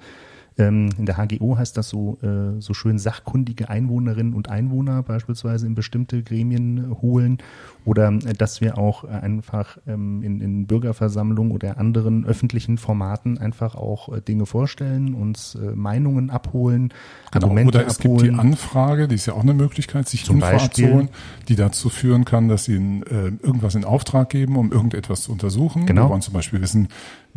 ähm, 0.60 0.90
in 0.98 1.06
der 1.06 1.18
HGO 1.18 1.58
heißt 1.58 1.76
das 1.78 1.90
so, 1.90 2.18
äh, 2.22 2.62
so 2.62 2.74
schön 2.74 3.00
sachkundige 3.00 3.70
Einwohnerinnen 3.70 4.34
und 4.34 4.50
Einwohner 4.50 5.02
beispielsweise 5.02 5.66
in 5.66 5.74
bestimmte 5.74 6.22
Gremien 6.22 6.96
holen 7.02 7.38
oder 7.86 8.10
äh, 8.10 8.34
dass 8.34 8.62
wir 8.62 8.78
auch 8.78 9.06
äh, 9.06 9.08
einfach 9.08 9.78
ähm, 9.88 10.22
in, 10.22 10.42
in 10.42 10.68
Bürgerversammlungen 10.68 11.54
oder 11.54 11.78
anderen 11.78 12.26
öffentlichen 12.26 12.78
Formaten 12.78 13.38
einfach 13.38 13.76
auch 13.76 14.14
äh, 14.14 14.22
Dinge 14.22 14.46
vorstellen, 14.46 15.14
uns 15.14 15.56
äh, 15.56 15.72
Meinungen 15.76 16.30
abholen, 16.30 16.94
Genau. 17.32 17.48
Argumente 17.48 17.78
Oder 17.78 17.88
es 17.88 18.00
gibt 18.00 18.22
die 18.22 18.30
abholen. 18.30 18.40
Anfrage, 18.40 19.08
die 19.08 19.16
ist 19.16 19.26
ja 19.28 19.34
auch 19.34 19.44
eine 19.44 19.54
Möglichkeit, 19.54 20.10
sich 20.10 20.26
Zum 20.26 20.42
abzuholen, 20.42 21.10
die 21.48 21.56
dazu 21.56 21.90
führen 21.90 22.26
kann, 22.26 22.48
dass 22.48 22.66
sie 22.66 22.76
in, 22.76 23.04
äh, 23.04 23.32
irgendwas 23.44 23.76
in 23.76 23.86
Auftrag 23.86 24.30
geben, 24.30 24.56
um 24.58 24.72
irgendetwas 24.72 25.24
zu 25.24 25.32
untersuchen. 25.32 25.86
Genau. 25.86 26.06
Wir 26.06 26.10
wollen 26.10 26.22
zum 26.22 26.34
Beispiel 26.34 26.62
wissen, 26.62 26.88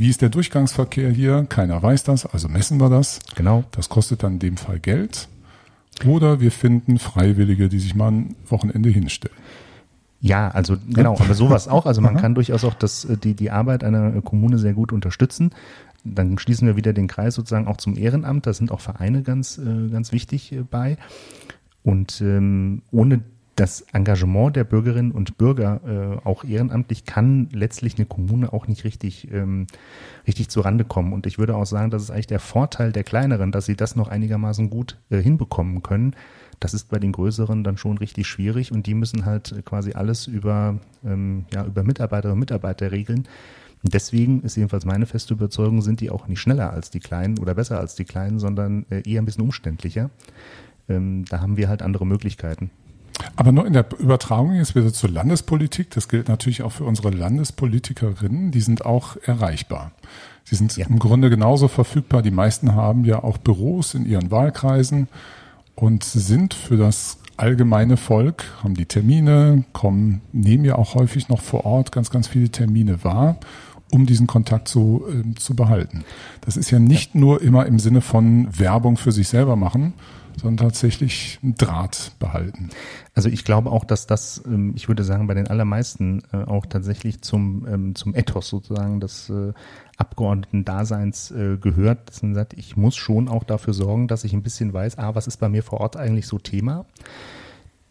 wie 0.02 0.08
ist 0.08 0.20
der 0.20 0.30
Durchgangsverkehr 0.30 1.10
hier? 1.10 1.46
Keiner 1.48 1.80
weiß 1.80 2.02
das, 2.02 2.26
also 2.26 2.48
messen 2.48 2.80
wir 2.80 2.90
das. 2.90 3.20
Genau. 3.36 3.62
Das 3.70 3.88
kostet 3.88 4.24
dann 4.24 4.32
in 4.32 4.38
dem 4.40 4.56
Fall 4.56 4.80
Geld. 4.80 5.28
Oder 6.04 6.40
wir 6.40 6.50
finden 6.50 6.98
Freiwillige, 6.98 7.68
die 7.68 7.78
sich 7.78 7.94
mal 7.94 8.10
ein 8.10 8.34
Wochenende 8.48 8.88
hinstellen. 8.88 9.36
Ja, 10.20 10.48
also 10.48 10.76
genau, 10.88 11.16
aber 11.20 11.34
sowas 11.34 11.68
auch. 11.68 11.86
Also 11.86 12.00
man 12.00 12.16
kann 12.16 12.34
durchaus 12.34 12.64
auch 12.64 12.74
das, 12.74 13.04
äh, 13.04 13.16
die, 13.16 13.34
die 13.34 13.52
Arbeit 13.52 13.84
einer 13.84 14.16
äh, 14.16 14.20
Kommune 14.22 14.58
sehr 14.58 14.72
gut 14.72 14.92
unterstützen. 14.92 15.50
Dann 16.02 16.36
schließen 16.36 16.66
wir 16.66 16.74
wieder 16.74 16.92
den 16.92 17.06
Kreis 17.06 17.36
sozusagen 17.36 17.68
auch 17.68 17.76
zum 17.76 17.96
Ehrenamt. 17.96 18.46
Da 18.46 18.52
sind 18.52 18.72
auch 18.72 18.80
Vereine 18.80 19.22
ganz, 19.22 19.58
äh, 19.58 19.88
ganz 19.88 20.10
wichtig 20.10 20.56
bei. 20.68 20.96
Und 21.84 22.20
ähm, 22.20 22.82
ohne 22.90 23.22
das 23.56 23.82
Engagement 23.92 24.56
der 24.56 24.64
Bürgerinnen 24.64 25.12
und 25.12 25.36
Bürger 25.36 25.80
äh, 26.22 26.26
auch 26.26 26.44
ehrenamtlich 26.44 27.04
kann 27.04 27.48
letztlich 27.52 27.96
eine 27.98 28.06
Kommune 28.06 28.52
auch 28.52 28.66
nicht 28.66 28.84
richtig, 28.84 29.30
ähm, 29.30 29.66
richtig 30.26 30.48
zurande 30.48 30.84
kommen. 30.84 31.12
Und 31.12 31.26
ich 31.26 31.38
würde 31.38 31.54
auch 31.54 31.66
sagen, 31.66 31.90
das 31.90 32.02
ist 32.02 32.10
eigentlich 32.10 32.26
der 32.28 32.40
Vorteil 32.40 32.92
der 32.92 33.04
kleineren, 33.04 33.52
dass 33.52 33.66
sie 33.66 33.76
das 33.76 33.94
noch 33.94 34.08
einigermaßen 34.08 34.70
gut 34.70 34.98
äh, 35.10 35.18
hinbekommen 35.20 35.82
können. 35.82 36.16
Das 36.60 36.72
ist 36.72 36.88
bei 36.88 36.98
den 36.98 37.12
größeren 37.12 37.62
dann 37.62 37.76
schon 37.76 37.98
richtig 37.98 38.26
schwierig 38.26 38.72
und 38.72 38.86
die 38.86 38.94
müssen 38.94 39.26
halt 39.26 39.52
äh, 39.52 39.62
quasi 39.62 39.92
alles 39.92 40.26
über, 40.26 40.78
ähm, 41.04 41.44
ja, 41.52 41.66
über 41.66 41.82
Mitarbeiterinnen 41.82 42.34
und 42.34 42.40
Mitarbeiter 42.40 42.90
regeln. 42.90 43.28
Deswegen 43.82 44.42
ist 44.42 44.56
jedenfalls 44.56 44.84
meine 44.84 45.06
feste 45.06 45.34
Überzeugung, 45.34 45.82
sind 45.82 46.00
die 46.00 46.10
auch 46.10 46.28
nicht 46.28 46.40
schneller 46.40 46.72
als 46.72 46.90
die 46.90 47.00
Kleinen 47.00 47.38
oder 47.38 47.54
besser 47.54 47.80
als 47.80 47.96
die 47.96 48.04
Kleinen, 48.04 48.38
sondern 48.38 48.86
äh, 48.90 49.02
eher 49.04 49.20
ein 49.20 49.24
bisschen 49.24 49.42
umständlicher. 49.42 50.08
Ähm, 50.88 51.24
da 51.28 51.40
haben 51.40 51.56
wir 51.56 51.68
halt 51.68 51.82
andere 51.82 52.06
Möglichkeiten. 52.06 52.70
Aber 53.37 53.53
nur 53.53 53.66
in 53.66 53.72
der 53.72 53.87
Übertragung 53.98 54.55
jetzt 54.55 54.75
wieder 54.75 54.92
zur 54.92 55.11
Landespolitik, 55.11 55.90
das 55.90 56.09
gilt 56.09 56.29
natürlich 56.29 56.62
auch 56.62 56.72
für 56.72 56.85
unsere 56.85 57.11
Landespolitikerinnen, 57.11 58.51
die 58.51 58.61
sind 58.61 58.85
auch 58.85 59.16
erreichbar. 59.25 59.92
Sie 60.44 60.57
sind 60.57 60.77
Ja. 60.77 60.87
im 60.87 60.98
Grunde 60.98 61.31
genauso 61.31 61.68
verfügbar. 61.68 62.22
Die 62.22 62.31
meisten 62.31 62.75
haben 62.75 63.05
ja 63.05 63.22
auch 63.22 63.38
Büros 63.38 63.94
in 63.94 64.07
ihren 64.07 64.31
Wahlkreisen 64.31 65.09
und 65.75 66.05
sind 66.05 66.55
für 66.55 66.77
das 66.77 67.18
allgemeine 67.37 67.96
Volk, 67.96 68.44
haben 68.62 68.75
die 68.75 68.87
Termine, 68.87 69.64
kommen, 69.72 70.20
nehmen 70.33 70.64
ja 70.64 70.77
auch 70.77 70.94
häufig 70.94 71.29
noch 71.29 71.40
vor 71.40 71.64
Ort 71.64 71.92
ganz, 71.92 72.11
ganz 72.11 72.29
viele 72.29 72.51
Termine 72.51 73.03
wahr, 73.05 73.37
um 73.90 74.07
diesen 74.07 74.27
Kontakt 74.27 74.68
zu, 74.68 75.05
ähm, 75.11 75.37
zu 75.37 75.55
behalten. 75.55 76.05
Das 76.42 76.57
ist 76.57 76.70
ja 76.70 76.79
nicht 76.79 77.14
nur 77.14 77.40
immer 77.42 77.66
im 77.66 77.79
Sinne 77.79 78.01
von 78.01 78.48
Werbung 78.59 78.96
für 78.96 79.12
sich 79.12 79.29
selber 79.29 79.57
machen, 79.57 79.94
sondern 80.40 80.68
tatsächlich 80.68 81.38
einen 81.42 81.55
Draht 81.55 82.12
behalten. 82.18 82.71
Also 83.14 83.29
ich 83.29 83.45
glaube 83.45 83.71
auch, 83.71 83.85
dass 83.85 84.07
das, 84.07 84.42
ähm, 84.47 84.73
ich 84.77 84.88
würde 84.88 85.05
sagen, 85.05 85.27
bei 85.27 85.35
den 85.35 85.49
allermeisten 85.49 86.23
äh, 86.33 86.45
auch 86.45 86.66
tatsächlich 86.66 87.23
zum, 87.23 87.66
ähm, 87.68 87.95
zum 87.95 88.14
Ethos 88.14 88.49
sozusagen 88.49 89.01
des 89.01 89.31
äh, 89.31 89.53
Abgeordneten-Daseins 89.97 91.31
äh, 91.31 91.57
gehört, 91.59 92.09
dass 92.09 92.23
man 92.23 92.35
sagt, 92.35 92.55
ich 92.55 92.77
muss 92.77 92.97
schon 92.97 93.29
auch 93.29 93.45
dafür 93.45 93.75
sorgen, 93.75 94.09
dass 94.09 94.25
ich 94.25 94.33
ein 94.33 94.42
bisschen 94.42 94.73
weiß, 94.73 94.99
ah, 94.99 95.14
was 95.14 95.27
ist 95.27 95.38
bei 95.38 95.49
mir 95.49 95.62
vor 95.62 95.81
Ort 95.81 95.97
eigentlich 95.97 96.27
so 96.27 96.38
Thema. 96.38 96.87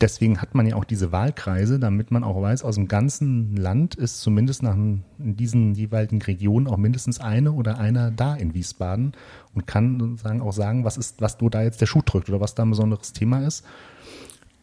Deswegen 0.01 0.41
hat 0.41 0.55
man 0.55 0.65
ja 0.65 0.75
auch 0.75 0.83
diese 0.83 1.11
Wahlkreise, 1.11 1.79
damit 1.79 2.09
man 2.09 2.23
auch 2.23 2.41
weiß, 2.41 2.63
aus 2.63 2.73
dem 2.73 2.87
ganzen 2.87 3.55
Land 3.55 3.93
ist 3.93 4.21
zumindest 4.21 4.63
nach 4.63 4.73
in 4.73 5.03
diesen 5.19 5.75
jeweiligen 5.75 6.19
Regionen 6.23 6.67
auch 6.67 6.77
mindestens 6.77 7.19
eine 7.19 7.51
oder 7.51 7.77
einer 7.77 8.09
da 8.09 8.33
in 8.33 8.55
Wiesbaden 8.55 9.11
und 9.53 9.67
kann 9.67 9.99
sozusagen 9.99 10.41
auch 10.41 10.53
sagen, 10.53 10.83
was 10.85 10.97
ist, 10.97 11.21
was 11.21 11.37
du 11.37 11.49
da 11.49 11.61
jetzt 11.61 11.81
der 11.81 11.85
Schuh 11.85 12.01
drückt 12.03 12.29
oder 12.29 12.41
was 12.41 12.55
da 12.55 12.63
ein 12.63 12.71
besonderes 12.71 13.13
Thema 13.13 13.45
ist. 13.45 13.63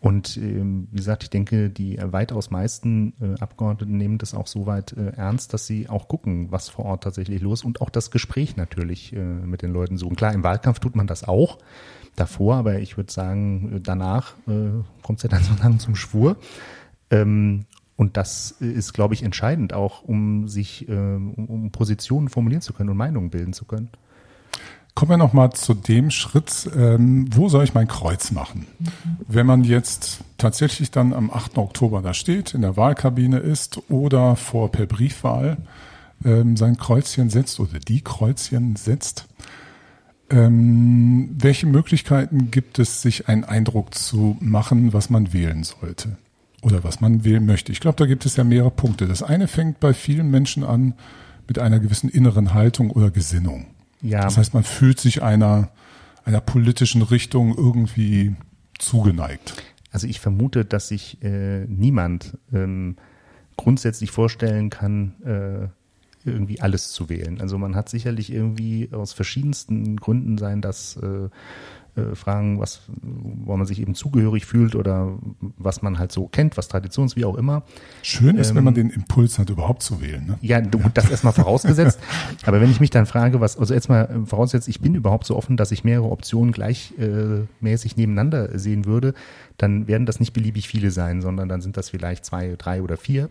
Und 0.01 0.37
ähm, 0.37 0.88
wie 0.90 0.96
gesagt, 0.96 1.24
ich 1.24 1.31
denke, 1.31 1.70
die 1.70 1.98
weitaus 2.01 2.51
meisten 2.51 3.14
äh, 3.20 3.40
Abgeordneten 3.40 3.96
nehmen 3.96 4.18
das 4.18 4.35
auch 4.35 4.46
so 4.46 4.66
weit 4.66 4.92
äh, 4.92 5.11
ernst, 5.16 5.55
dass 5.55 5.66
sie 5.66 5.88
auch 5.88 6.07
gucken, 6.07 6.53
was 6.53 6.68
vor 6.68 6.85
Ort 6.85 7.05
tatsächlich 7.05 7.42
los 7.42 7.61
ist 7.61 7.64
und 7.64 7.81
auch 7.81 7.90
das 7.90 8.11
Gespräch 8.11 8.57
natürlich 8.57 9.12
äh, 9.12 9.18
mit 9.18 9.62
den 9.62 9.72
Leuten 9.72 9.98
suchen. 9.98 10.16
Klar, 10.16 10.35
im 10.35 10.44
Wahlkampf 10.44 10.79
tut 10.79 10.94
man 10.94 11.09
das 11.09 11.24
auch 11.24 11.59
davor, 12.18 12.57
aber 12.57 12.78
ich 12.81 12.96
würde 12.96 13.12
sagen, 13.12 13.81
danach 13.83 14.35
äh, 14.46 14.83
kommt 15.02 15.18
es 15.18 15.22
ja 15.22 15.28
dann 15.28 15.42
so 15.42 15.54
lang 15.62 15.78
zum 15.78 15.94
Schwur. 15.94 16.37
Ähm, 17.11 17.64
und 17.96 18.16
das 18.16 18.52
ist, 18.52 18.92
glaube 18.92 19.14
ich, 19.14 19.22
entscheidend 19.22 19.72
auch, 19.72 20.02
um 20.02 20.46
sich, 20.46 20.88
äh, 20.88 20.92
um, 20.92 21.46
um 21.46 21.70
Positionen 21.72 22.28
formulieren 22.28 22.62
zu 22.62 22.72
können 22.72 22.90
und 22.90 22.96
Meinungen 22.96 23.31
bilden 23.31 23.52
zu 23.52 23.64
können. 23.64 23.90
Kommen 24.94 25.11
wir 25.11 25.16
nochmal 25.16 25.52
zu 25.52 25.74
dem 25.74 26.11
Schritt, 26.11 26.68
ähm, 26.76 27.26
wo 27.33 27.48
soll 27.48 27.62
ich 27.62 27.72
mein 27.72 27.87
Kreuz 27.87 28.33
machen? 28.33 28.66
Wenn 29.28 29.46
man 29.46 29.62
jetzt 29.62 30.24
tatsächlich 30.38 30.90
dann 30.90 31.12
am 31.12 31.31
8. 31.31 31.59
Oktober 31.59 32.02
da 32.02 32.14
steht, 32.14 32.52
in 32.52 32.62
der 32.62 32.76
Wahlkabine 32.76 33.38
ist 33.38 33.81
oder 33.90 34.35
vor 34.35 34.72
per 34.72 34.87
Briefwahl 34.87 35.59
ähm, 36.24 36.57
sein 36.57 36.78
Kreuzchen 36.78 37.31
setzt 37.31 37.61
oder 37.61 37.78
die 37.78 38.00
Kreuzchen 38.00 38.74
setzt, 38.74 39.28
Ähm, 40.31 41.31
welche 41.38 41.67
Möglichkeiten 41.67 42.51
gibt 42.51 42.79
es, 42.79 43.03
sich 43.03 43.29
einen 43.29 43.45
Eindruck 43.45 43.95
zu 43.95 44.37
machen, 44.41 44.93
was 44.93 45.09
man 45.11 45.33
wählen 45.33 45.64
sollte? 45.64 46.19
Oder 46.62 46.85
was 46.85 47.01
man 47.01 47.25
wählen 47.25 47.47
möchte? 47.47 47.73
Ich 47.73 47.81
glaube, 47.81 47.97
da 47.97 48.07
gibt 48.07 48.27
es 48.27 48.37
ja 48.37 48.45
mehrere 48.45 48.71
Punkte. 48.71 49.07
Das 49.07 49.23
eine 49.23 49.49
fängt 49.49 49.81
bei 49.81 49.95
vielen 49.95 50.31
Menschen 50.31 50.64
an 50.64 50.95
mit 51.47 51.59
einer 51.59 51.79
gewissen 51.79 52.11
inneren 52.11 52.53
Haltung 52.53 52.91
oder 52.91 53.11
Gesinnung. 53.11 53.67
Ja. 54.03 54.23
Das 54.23 54.37
heißt, 54.37 54.55
man 54.55 54.64
fühlt 54.64 55.01
sich 55.01 55.23
einer, 55.23 55.71
einer 56.25 56.41
politischen 56.41 57.03
Richtung 57.03 57.57
irgendwie 57.57 58.35
zugeneigt. 58.79 59.55
Also 59.91 60.07
ich 60.07 60.21
vermute, 60.21 60.64
dass 60.64 60.88
sich 60.88 61.23
äh, 61.23 61.64
niemand 61.67 62.37
ähm, 62.53 62.97
grundsätzlich 63.57 64.11
vorstellen 64.11 64.69
kann, 64.71 65.14
äh, 65.25 65.69
irgendwie 66.31 66.61
alles 66.61 66.91
zu 66.91 67.09
wählen. 67.09 67.41
Also 67.41 67.59
man 67.59 67.75
hat 67.75 67.88
sicherlich 67.88 68.33
irgendwie 68.33 68.88
aus 68.93 69.12
verschiedensten 69.12 69.97
Gründen 69.97 70.38
sein, 70.38 70.61
dass 70.61 70.97
äh, 70.97 71.29
äh, 71.99 72.14
Fragen, 72.14 72.61
was, 72.61 72.81
wo 73.03 73.57
man 73.57 73.67
sich 73.67 73.81
eben 73.81 73.95
zugehörig 73.95 74.47
fühlt 74.47 74.75
oder 74.75 75.19
was 75.57 75.83
man 75.83 75.99
halt 75.99 76.12
so 76.12 76.27
kennt, 76.27 76.57
was 76.57 76.69
Traditions, 76.69 77.17
wie 77.17 77.25
auch 77.25 77.37
immer. 77.37 77.62
Schön 78.03 78.37
ist, 78.37 78.51
ähm, 78.51 78.57
wenn 78.57 78.64
man 78.64 78.75
den 78.75 78.91
Impuls 78.91 79.38
hat, 79.38 79.51
überhaupt 79.51 79.83
zu 79.83 80.01
wählen. 80.01 80.27
Ne? 80.27 80.38
Ja, 80.41 80.61
du, 80.61 80.81
das 80.95 81.11
erstmal 81.11 81.33
vorausgesetzt. 81.33 81.99
Aber 82.45 82.61
wenn 82.61 82.71
ich 82.71 82.81
mich 82.81 82.91
dann 82.91 83.07
frage, 83.07 83.41
was, 83.41 83.59
also 83.59 83.75
jetzt 83.75 83.88
mal 83.88 84.23
vorausgesetzt, 84.27 84.69
ich 84.69 84.81
bin 84.81 84.95
überhaupt 84.95 85.27
so 85.27 85.37
offen, 85.37 85.57
dass 85.57 85.73
ich 85.73 85.85
mehrere 85.85 86.11
Optionen 86.11 86.53
gleichmäßig 86.53 87.93
äh, 87.93 88.01
nebeneinander 88.01 88.59
sehen 88.59 88.85
würde, 88.85 89.14
dann 89.57 89.88
werden 89.88 90.07
das 90.07 90.21
nicht 90.21 90.33
beliebig 90.33 90.69
viele 90.69 90.91
sein, 90.91 91.21
sondern 91.21 91.49
dann 91.49 91.61
sind 91.61 91.77
das 91.77 91.91
vielleicht 91.91 92.25
zwei, 92.25 92.55
drei 92.57 92.83
oder 92.83 92.97
vier. 92.97 93.31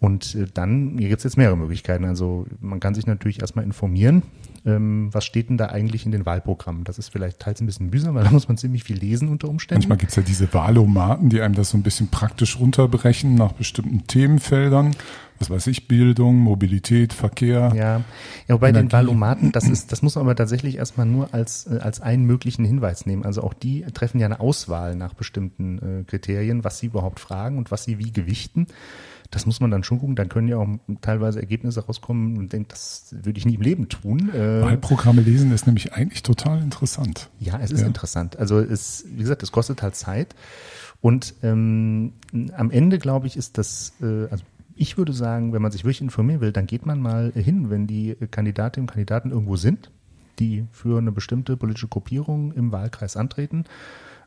Und 0.00 0.34
äh, 0.34 0.46
dann, 0.52 0.96
hier 0.98 1.08
gibt 1.08 1.18
es 1.18 1.24
jetzt 1.24 1.36
mehrere 1.36 1.56
Möglichkeiten. 1.56 2.04
Also 2.04 2.46
man 2.60 2.78
kann 2.78 2.94
sich 2.94 3.06
natürlich 3.06 3.40
erstmal 3.40 3.64
informieren, 3.64 4.22
ähm, 4.64 5.08
was 5.12 5.24
steht 5.24 5.48
denn 5.48 5.56
da 5.56 5.66
eigentlich 5.66 6.06
in 6.06 6.12
den 6.12 6.24
Wahlprogrammen. 6.24 6.84
Das 6.84 6.98
ist 6.98 7.08
vielleicht 7.08 7.40
teils 7.40 7.60
ein 7.60 7.66
bisschen 7.66 7.90
mühsam, 7.90 8.14
weil 8.14 8.24
da 8.24 8.30
muss 8.30 8.46
man 8.46 8.56
ziemlich 8.56 8.84
viel 8.84 8.96
lesen 8.96 9.28
unter 9.28 9.48
Umständen. 9.48 9.80
Manchmal 9.80 9.98
gibt 9.98 10.10
es 10.10 10.16
ja 10.16 10.22
diese 10.22 10.52
Wahlomaten, 10.54 11.30
die 11.30 11.40
einem 11.40 11.54
das 11.54 11.70
so 11.70 11.78
ein 11.78 11.82
bisschen 11.82 12.08
praktisch 12.08 12.60
runterbrechen 12.60 13.34
nach 13.34 13.52
bestimmten 13.52 14.06
Themenfeldern. 14.06 14.94
Was 15.40 15.50
weiß 15.50 15.68
ich, 15.68 15.86
Bildung, 15.86 16.36
Mobilität, 16.36 17.12
Verkehr. 17.12 17.72
Ja, 17.74 17.98
ja 18.48 18.54
wobei 18.54 18.72
den 18.72 18.90
Wahlomaten, 18.90 19.52
das 19.52 19.68
ist, 19.68 19.92
das 19.92 20.02
muss 20.02 20.16
man 20.16 20.24
aber 20.24 20.34
tatsächlich 20.34 20.78
erstmal 20.78 21.06
nur 21.06 21.32
als, 21.32 21.66
äh, 21.66 21.78
als 21.78 22.00
einen 22.00 22.24
möglichen 22.24 22.64
Hinweis 22.64 23.06
nehmen. 23.06 23.24
Also 23.24 23.42
auch 23.42 23.54
die 23.54 23.82
treffen 23.94 24.18
ja 24.18 24.26
eine 24.26 24.40
Auswahl 24.40 24.96
nach 24.96 25.14
bestimmten 25.14 26.00
äh, 26.00 26.04
Kriterien, 26.04 26.64
was 26.64 26.78
sie 26.78 26.86
überhaupt 26.86 27.20
fragen 27.20 27.56
und 27.56 27.70
was 27.70 27.84
sie 27.84 27.98
wie 27.98 28.12
gewichten 28.12 28.66
das 29.30 29.44
muss 29.44 29.60
man 29.60 29.70
dann 29.70 29.84
schon 29.84 29.98
gucken. 29.98 30.16
Dann 30.16 30.28
können 30.28 30.48
ja 30.48 30.56
auch 30.56 30.68
teilweise 31.00 31.40
Ergebnisse 31.40 31.84
rauskommen 31.84 32.38
und 32.38 32.52
denkt, 32.52 32.72
das 32.72 33.14
würde 33.22 33.38
ich 33.38 33.46
nie 33.46 33.56
im 33.56 33.60
Leben 33.60 33.88
tun. 33.88 34.30
Äh, 34.30 34.62
Wahlprogramme 34.62 35.20
lesen 35.20 35.52
ist 35.52 35.66
nämlich 35.66 35.92
eigentlich 35.92 36.22
total 36.22 36.62
interessant. 36.62 37.28
Ja, 37.38 37.58
es 37.62 37.70
ist 37.70 37.82
ja. 37.82 37.86
interessant. 37.86 38.38
Also 38.38 38.58
es, 38.58 39.04
wie 39.10 39.22
gesagt, 39.22 39.42
es 39.42 39.52
kostet 39.52 39.82
halt 39.82 39.96
Zeit. 39.96 40.34
Und 41.00 41.34
ähm, 41.42 42.14
am 42.56 42.70
Ende, 42.70 42.98
glaube 42.98 43.26
ich, 43.26 43.36
ist 43.36 43.58
das, 43.58 43.92
äh, 44.00 44.28
also 44.30 44.44
ich 44.74 44.96
würde 44.96 45.12
sagen, 45.12 45.52
wenn 45.52 45.60
man 45.60 45.72
sich 45.72 45.84
wirklich 45.84 46.00
informieren 46.00 46.40
will, 46.40 46.52
dann 46.52 46.66
geht 46.66 46.86
man 46.86 47.00
mal 47.00 47.32
hin, 47.32 47.68
wenn 47.68 47.86
die 47.86 48.16
Kandidatinnen 48.30 48.88
und 48.88 48.92
Kandidaten 48.92 49.30
irgendwo 49.30 49.56
sind, 49.56 49.90
die 50.38 50.64
für 50.72 50.98
eine 50.98 51.12
bestimmte 51.12 51.56
politische 51.56 51.88
Gruppierung 51.88 52.52
im 52.52 52.72
Wahlkreis 52.72 53.16
antreten. 53.16 53.64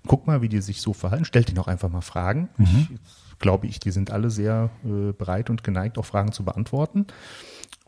Guck 0.07 0.27
mal, 0.27 0.41
wie 0.41 0.49
die 0.49 0.61
sich 0.61 0.81
so 0.81 0.93
verhalten. 0.93 1.25
Stellt 1.25 1.49
ihnen 1.49 1.59
auch 1.59 1.67
einfach 1.67 1.89
mal 1.89 2.01
Fragen. 2.01 2.49
Mhm. 2.57 2.65
Ich, 2.65 2.89
glaube 3.41 3.67
ich, 3.67 3.79
die 3.79 3.91
sind 3.91 4.11
alle 4.11 4.29
sehr 4.29 4.69
äh, 4.85 5.11
bereit 5.11 5.49
und 5.49 5.63
geneigt, 5.63 5.97
auch 5.97 6.05
Fragen 6.05 6.31
zu 6.31 6.43
beantworten. 6.43 7.07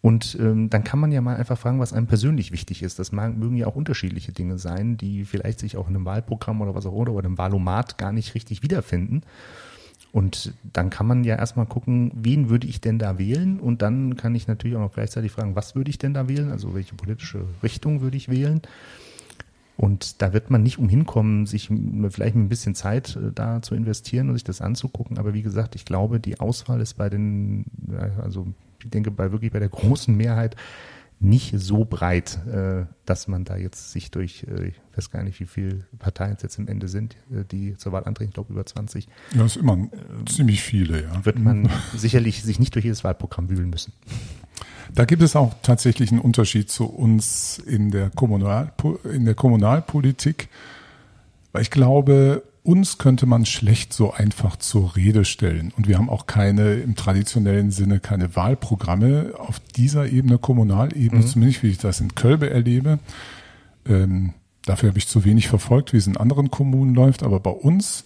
Und 0.01 0.37
ähm, 0.37 0.69
dann 0.69 0.83
kann 0.83 0.99
man 0.99 1.13
ja 1.13 1.21
mal 1.21 1.37
einfach 1.37 1.57
fragen, 1.57 1.79
was 1.79 1.93
einem 1.93 2.07
persönlich 2.07 2.51
wichtig 2.51 2.83
ist. 2.83 2.99
Das 2.99 3.13
mögen 3.13 3.55
ja 3.55 3.67
auch 3.67 3.77
unterschiedliche 3.77 4.33
Dinge 4.33 4.57
sein, 4.57 4.97
die 4.97 5.23
vielleicht 5.23 5.59
sich 5.59 5.77
auch 5.77 5.87
in 5.87 5.95
einem 5.95 6.03
Wahlprogramm 6.03 6.59
oder 6.59 6.75
was 6.75 6.85
auch 6.85 6.91
immer 6.91 7.13
oder 7.13 7.25
einem 7.25 7.37
Wahlomat 7.37 7.97
gar 7.97 8.11
nicht 8.11 8.35
richtig 8.35 8.63
wiederfinden. 8.63 9.21
Und 10.11 10.53
dann 10.73 10.89
kann 10.89 11.07
man 11.07 11.23
ja 11.23 11.37
erstmal 11.37 11.65
gucken, 11.65 12.11
wen 12.15 12.49
würde 12.49 12.67
ich 12.67 12.81
denn 12.81 12.99
da 12.99 13.17
wählen? 13.17 13.59
Und 13.59 13.81
dann 13.81 14.17
kann 14.17 14.35
ich 14.35 14.45
natürlich 14.45 14.75
auch 14.75 14.81
noch 14.81 14.93
gleichzeitig 14.93 15.31
fragen, 15.31 15.55
was 15.55 15.73
würde 15.73 15.89
ich 15.89 15.97
denn 15.97 16.13
da 16.13 16.27
wählen? 16.27 16.51
Also 16.51 16.75
welche 16.75 16.95
politische 16.95 17.45
Richtung 17.63 18.01
würde 18.01 18.17
ich 18.17 18.27
wählen? 18.29 18.61
Und 19.75 20.21
da 20.21 20.33
wird 20.33 20.51
man 20.51 20.61
nicht 20.61 20.77
umhin 20.77 21.05
kommen, 21.05 21.45
sich 21.45 21.67
vielleicht 21.67 22.35
mit 22.35 22.45
ein 22.45 22.49
bisschen 22.49 22.75
Zeit 22.75 23.15
äh, 23.15 23.31
da 23.33 23.61
zu 23.61 23.75
investieren 23.75 24.29
und 24.29 24.35
sich 24.35 24.43
das 24.43 24.61
anzugucken. 24.61 25.17
Aber 25.17 25.33
wie 25.33 25.41
gesagt, 25.41 25.75
ich 25.75 25.85
glaube, 25.85 26.19
die 26.19 26.39
Auswahl 26.39 26.79
ist 26.79 26.95
bei 26.95 27.09
den, 27.09 27.65
also 28.21 28.47
ich 28.83 28.89
denke 28.89 29.11
bei 29.11 29.31
wirklich 29.31 29.51
bei 29.51 29.59
der 29.59 29.69
großen 29.69 30.15
Mehrheit 30.15 30.55
nicht 31.19 31.57
so 31.57 31.85
breit, 31.85 32.39
äh, 32.47 32.85
dass 33.05 33.27
man 33.27 33.45
da 33.45 33.55
jetzt 33.55 33.91
sich 33.91 34.11
durch, 34.11 34.43
äh, 34.43 34.67
ich 34.67 34.75
weiß 34.95 35.09
gar 35.09 35.23
nicht, 35.23 35.39
wie 35.39 35.45
viele 35.45 35.85
Parteien 35.97 36.35
es 36.35 36.43
jetzt 36.43 36.59
im 36.59 36.67
Ende 36.67 36.87
sind, 36.87 37.15
die 37.29 37.75
zur 37.77 37.93
Wahl 37.93 38.03
antreten, 38.03 38.29
ich 38.29 38.33
glaube 38.33 38.51
über 38.51 38.65
20. 38.65 39.05
Ja, 39.05 39.43
das 39.43 39.55
ist 39.55 39.61
immer 39.61 39.73
ähm, 39.73 39.89
ziemlich 40.27 40.61
viele, 40.61 41.03
ja. 41.03 41.25
Wird 41.25 41.39
man 41.39 41.69
sicherlich 41.95 42.43
sich 42.43 42.59
nicht 42.59 42.75
durch 42.75 42.85
jedes 42.85 43.03
Wahlprogramm 43.03 43.49
wühlen 43.49 43.69
müssen. 43.69 43.93
Da 44.93 45.05
gibt 45.05 45.21
es 45.21 45.35
auch 45.35 45.53
tatsächlich 45.61 46.11
einen 46.11 46.21
Unterschied 46.21 46.69
zu 46.69 46.85
uns 46.85 47.57
in 47.57 47.91
der, 47.91 48.09
Kommunal, 48.09 48.71
in 49.11 49.25
der 49.25 49.35
Kommunalpolitik, 49.35 50.49
weil 51.51 51.61
ich 51.61 51.71
glaube, 51.71 52.43
uns 52.63 52.97
könnte 52.97 53.25
man 53.25 53.45
schlecht 53.45 53.93
so 53.93 54.13
einfach 54.13 54.55
zur 54.55 54.95
Rede 54.95 55.25
stellen. 55.25 55.73
Und 55.75 55.87
wir 55.87 55.97
haben 55.97 56.09
auch 56.09 56.27
keine, 56.27 56.75
im 56.75 56.95
traditionellen 56.95 57.71
Sinne, 57.71 57.99
keine 57.99 58.35
Wahlprogramme 58.35 59.33
auf 59.37 59.59
dieser 59.59 60.07
Ebene, 60.07 60.37
Kommunalebene, 60.37 61.21
mhm. 61.21 61.27
zumindest 61.27 61.63
wie 61.63 61.69
ich 61.69 61.77
das 61.77 61.99
in 61.99 62.15
Kölbe 62.15 62.49
erlebe. 62.49 62.99
Ähm, 63.85 64.33
dafür 64.65 64.89
habe 64.89 64.97
ich 64.97 65.07
zu 65.07 65.25
wenig 65.25 65.49
verfolgt, 65.49 65.91
wie 65.91 65.97
es 65.97 66.07
in 66.07 66.15
anderen 66.15 66.51
Kommunen 66.51 66.95
läuft. 66.95 67.23
Aber 67.23 67.41
bei 67.41 67.51
uns 67.51 68.05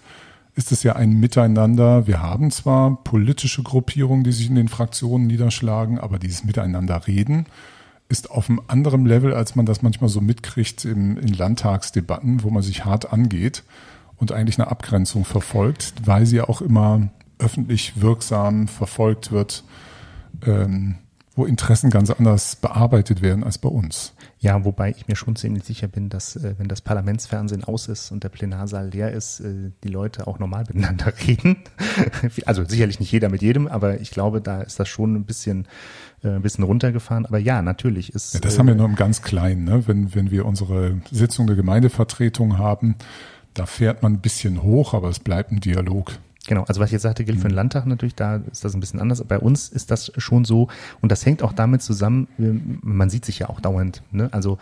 ist 0.58 0.72
es 0.72 0.82
ja 0.84 0.96
ein 0.96 1.20
Miteinander. 1.20 2.08
Wir 2.08 2.22
haben 2.22 2.50
zwar 2.50 3.04
politische 3.04 3.62
Gruppierungen, 3.62 4.24
die 4.24 4.32
sich 4.32 4.50
in 4.50 4.56
den 4.56 4.68
Fraktionen 4.68 5.28
niederschlagen, 5.28 6.00
aber 6.00 6.18
dieses 6.18 6.44
Miteinander 6.44 7.08
reden 7.08 7.46
ist 8.10 8.32
auf 8.32 8.50
einem 8.50 8.62
anderen 8.68 9.06
Level, 9.06 9.34
als 9.34 9.56
man 9.56 9.66
das 9.66 9.82
manchmal 9.82 10.10
so 10.10 10.22
mitkriegt 10.22 10.86
im, 10.86 11.18
in 11.18 11.28
Landtagsdebatten, 11.28 12.44
wo 12.44 12.50
man 12.50 12.64
sich 12.64 12.86
hart 12.86 13.12
angeht 13.12 13.64
und 14.16 14.32
eigentlich 14.32 14.58
eine 14.60 14.72
Abgrenzung 14.72 15.26
verfolgt, 15.26 15.94
weil 16.06 16.26
sie 16.26 16.38
ja 16.38 16.48
auch 16.48 16.62
immer 16.62 17.10
öffentlich 17.38 18.02
wirksam 18.02 18.68
verfolgt 18.68 19.32
wird, 19.32 19.64
ähm, 20.46 20.96
wo 21.38 21.46
Interessen 21.46 21.90
ganz 21.90 22.10
anders 22.10 22.56
bearbeitet 22.56 23.22
werden 23.22 23.44
als 23.44 23.58
bei 23.58 23.70
uns. 23.70 24.14
Ja, 24.40 24.66
wobei 24.66 24.90
ich 24.90 25.08
mir 25.08 25.16
schon 25.16 25.36
ziemlich 25.36 25.64
sicher 25.64 25.88
bin, 25.88 26.10
dass 26.10 26.36
äh, 26.36 26.56
wenn 26.58 26.68
das 26.68 26.82
Parlamentsfernsehen 26.82 27.64
aus 27.64 27.88
ist 27.88 28.12
und 28.12 28.24
der 28.24 28.30
Plenarsaal 28.30 28.90
leer 28.90 29.12
ist, 29.12 29.40
äh, 29.40 29.72
die 29.84 29.88
Leute 29.88 30.28
auch 30.28 30.40
normal 30.40 30.66
miteinander 30.68 31.14
reden. 31.28 31.58
also 32.46 32.66
sicherlich 32.66 33.00
nicht 33.00 33.12
jeder 33.12 33.30
mit 33.30 33.42
jedem, 33.42 33.68
aber 33.68 34.02
ich 34.02 34.12
glaube, 34.12 34.42
da 34.42 34.62
ist 34.62 34.80
das 34.80 34.90
schon 34.90 35.16
ein 35.16 35.26
bisschen 35.26 35.68
äh, 36.24 36.30
ein 36.30 36.42
bisschen 36.42 36.64
runtergefahren. 36.64 37.26
Aber 37.26 37.38
ja, 37.38 37.62
natürlich 37.62 38.14
ist. 38.14 38.34
Ja, 38.34 38.40
das 38.40 38.58
haben 38.58 38.68
wir 38.68 38.76
nur 38.76 38.88
im 38.88 38.96
ganz 38.96 39.22
Kleinen, 39.22 39.64
ne? 39.64 39.88
wenn, 39.88 40.16
wenn 40.16 40.32
wir 40.32 40.46
unsere 40.46 41.00
Sitzung 41.12 41.48
der 41.48 41.56
Gemeindevertretung 41.56 42.58
haben. 42.58 42.96
Da 43.54 43.66
fährt 43.66 44.04
man 44.04 44.14
ein 44.14 44.22
bisschen 44.22 44.62
hoch, 44.62 44.94
aber 44.94 45.10
es 45.10 45.20
bleibt 45.20 45.52
ein 45.52 45.60
Dialog. 45.60 46.14
Genau, 46.48 46.64
also 46.64 46.80
was 46.80 46.88
ich 46.88 46.94
jetzt 46.94 47.02
sagte, 47.04 47.26
gilt 47.26 47.38
für 47.38 47.48
den 47.48 47.52
mhm. 47.52 47.58
Landtag 47.58 47.86
natürlich, 47.86 48.16
da 48.16 48.38
ist 48.38 48.64
das 48.64 48.74
ein 48.74 48.80
bisschen 48.80 49.00
anders. 49.00 49.24
Bei 49.24 49.38
uns 49.38 49.70
ist 49.70 49.92
das 49.92 50.12
schon 50.18 50.46
so 50.46 50.70
und 51.02 51.12
das 51.12 51.26
hängt 51.26 51.44
auch 51.44 51.54
damit 51.54 51.82
zusammen, 51.82 52.28
man 52.38 53.10
sieht 53.10 53.26
sich 53.26 53.40
ja 53.40 53.50
auch 53.50 53.60
dauernd, 53.60 54.02
ne? 54.12 54.30
also 54.32 54.58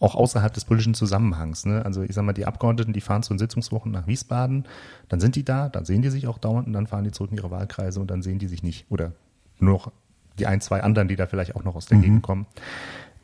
auch 0.00 0.14
außerhalb 0.14 0.52
des 0.52 0.64
politischen 0.64 0.94
Zusammenhangs. 0.94 1.66
Ne? 1.66 1.84
Also 1.84 2.02
ich 2.02 2.14
sag 2.14 2.24
mal, 2.24 2.32
die 2.32 2.46
Abgeordneten, 2.46 2.92
die 2.92 3.00
fahren 3.00 3.22
zu 3.22 3.32
den 3.32 3.38
Sitzungswochen 3.38 3.92
nach 3.92 4.06
Wiesbaden, 4.06 4.64
dann 5.08 5.20
sind 5.20 5.36
die 5.36 5.44
da, 5.44 5.68
dann 5.68 5.84
sehen 5.84 6.02
die 6.02 6.08
sich 6.08 6.26
auch 6.26 6.38
dauernd 6.38 6.66
und 6.66 6.72
dann 6.72 6.86
fahren 6.86 7.04
die 7.04 7.12
zurück 7.12 7.30
in 7.30 7.36
ihre 7.36 7.50
Wahlkreise 7.50 8.00
und 8.00 8.10
dann 8.10 8.22
sehen 8.22 8.38
die 8.38 8.48
sich 8.48 8.62
nicht. 8.62 8.86
Oder 8.90 9.12
nur 9.58 9.74
noch 9.74 9.92
die 10.38 10.46
ein, 10.46 10.60
zwei 10.60 10.82
anderen, 10.82 11.06
die 11.08 11.16
da 11.16 11.26
vielleicht 11.26 11.54
auch 11.54 11.64
noch 11.64 11.76
aus 11.76 11.86
der 11.86 11.98
mhm. 11.98 12.02
Gegend 12.02 12.22
kommen. 12.22 12.46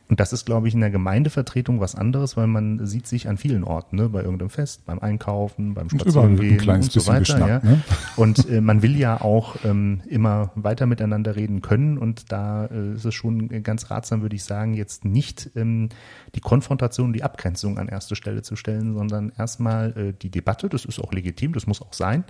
Und 0.08 0.20
das 0.20 0.32
ist, 0.32 0.46
glaube 0.46 0.68
ich, 0.68 0.74
in 0.74 0.80
der 0.80 0.90
Gemeindevertretung 0.90 1.80
was 1.80 1.96
anderes, 1.96 2.36
weil 2.36 2.46
man 2.46 2.86
sieht 2.86 3.08
sich 3.08 3.28
an 3.28 3.38
vielen 3.38 3.64
Orten, 3.64 3.96
ne? 3.96 4.08
bei 4.08 4.22
irgendeinem 4.22 4.50
Fest, 4.50 4.86
beim 4.86 5.00
Einkaufen, 5.00 5.74
beim 5.74 5.90
Spazierengehen 5.90 6.68
und 6.68 6.92
so 6.92 7.06
weiter. 7.08 7.38
Ja. 7.38 7.58
Ne? 7.58 7.82
Und 8.16 8.48
äh, 8.48 8.60
man 8.60 8.82
will 8.82 8.96
ja 8.96 9.20
auch 9.20 9.56
ähm, 9.64 10.00
immer 10.08 10.52
weiter 10.54 10.86
miteinander 10.86 11.36
reden 11.36 11.60
können 11.60 11.98
und 11.98 12.32
da 12.32 12.66
äh, 12.66 12.94
ist 12.94 13.04
es 13.04 13.14
schon 13.14 13.62
ganz 13.62 13.90
ratsam, 13.90 14.22
würde 14.22 14.36
ich 14.36 14.44
sagen, 14.44 14.74
jetzt 14.74 15.04
nicht 15.04 15.50
ähm, 15.54 15.90
die 16.34 16.40
Konfrontation, 16.40 17.12
die 17.12 17.22
Abgrenzung 17.22 17.78
an 17.78 17.88
erste 17.88 18.16
Stelle 18.16 18.42
zu 18.42 18.56
stellen, 18.56 18.94
sondern 18.94 19.32
erstmal 19.36 19.96
äh, 19.96 20.12
die 20.12 20.30
Debatte, 20.30 20.68
das 20.68 20.84
ist 20.84 20.98
auch 20.98 21.12
legitim, 21.12 21.52
das 21.52 21.66
muss 21.66 21.82
auch 21.82 21.92
sein, 21.92 22.24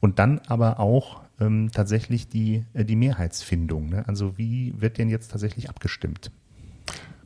und 0.00 0.18
dann 0.18 0.40
aber 0.46 0.80
auch 0.80 1.20
ähm, 1.40 1.70
tatsächlich 1.72 2.28
die, 2.28 2.64
äh, 2.72 2.84
die 2.84 2.96
Mehrheitsfindung. 2.96 3.90
Ne? 3.90 4.04
Also 4.06 4.38
wie 4.38 4.74
wird 4.78 4.98
denn 4.98 5.08
jetzt 5.08 5.30
tatsächlich 5.30 5.68
abgestimmt? 5.68 6.30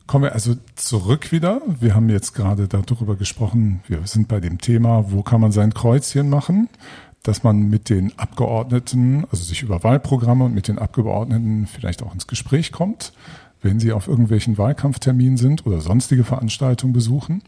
Kommen 0.07 0.25
wir 0.25 0.33
also 0.33 0.55
zurück 0.75 1.31
wieder. 1.31 1.61
Wir 1.79 1.95
haben 1.95 2.09
jetzt 2.09 2.33
gerade 2.33 2.67
darüber 2.67 3.15
gesprochen, 3.15 3.81
wir 3.87 4.05
sind 4.05 4.27
bei 4.27 4.39
dem 4.39 4.59
Thema, 4.59 5.11
wo 5.11 5.21
kann 5.21 5.41
man 5.41 5.51
sein 5.51 5.73
Kreuzchen 5.73 6.29
machen, 6.29 6.69
dass 7.23 7.43
man 7.43 7.69
mit 7.69 7.89
den 7.89 8.17
Abgeordneten, 8.17 9.25
also 9.31 9.43
sich 9.43 9.61
über 9.61 9.83
Wahlprogramme 9.83 10.45
und 10.45 10.53
mit 10.53 10.67
den 10.67 10.79
Abgeordneten 10.79 11.67
vielleicht 11.67 12.03
auch 12.03 12.13
ins 12.13 12.27
Gespräch 12.27 12.71
kommt. 12.71 13.13
wenn 13.61 13.79
sie 13.79 13.91
auf 13.91 14.07
irgendwelchen 14.07 14.57
Wahlkampfterminen 14.57 15.37
sind 15.37 15.65
oder 15.67 15.81
sonstige 15.81 16.23
Veranstaltungen 16.23 16.93
besuchen. 16.93 17.43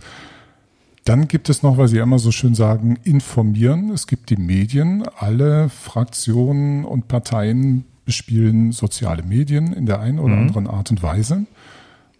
Dann 1.05 1.27
gibt 1.27 1.49
es 1.49 1.63
noch, 1.63 1.77
weil 1.77 1.87
Sie 1.87 1.97
immer 1.97 2.19
so 2.19 2.31
schön 2.31 2.55
sagen, 2.55 2.97
informieren. 3.03 3.89
Es 3.89 4.07
gibt 4.07 4.29
die 4.29 4.37
Medien. 4.37 5.03
Alle 5.17 5.69
Fraktionen 5.69 6.85
und 6.85 7.09
Parteien 7.09 7.83
bespielen 8.05 8.71
soziale 8.71 9.23
Medien 9.23 9.73
in 9.73 9.85
der 9.85 9.99
einen 9.99 10.19
oder 10.19 10.35
mhm. 10.35 10.41
anderen 10.43 10.67
Art 10.67 10.91
und 10.91 11.03
Weise. 11.03 11.45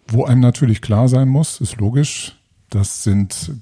Wo 0.08 0.24
einem 0.24 0.40
natürlich 0.40 0.82
klar 0.82 1.08
sein 1.08 1.28
muss, 1.28 1.60
ist 1.60 1.76
logisch, 1.76 2.36
das 2.70 3.02
sind 3.02 3.52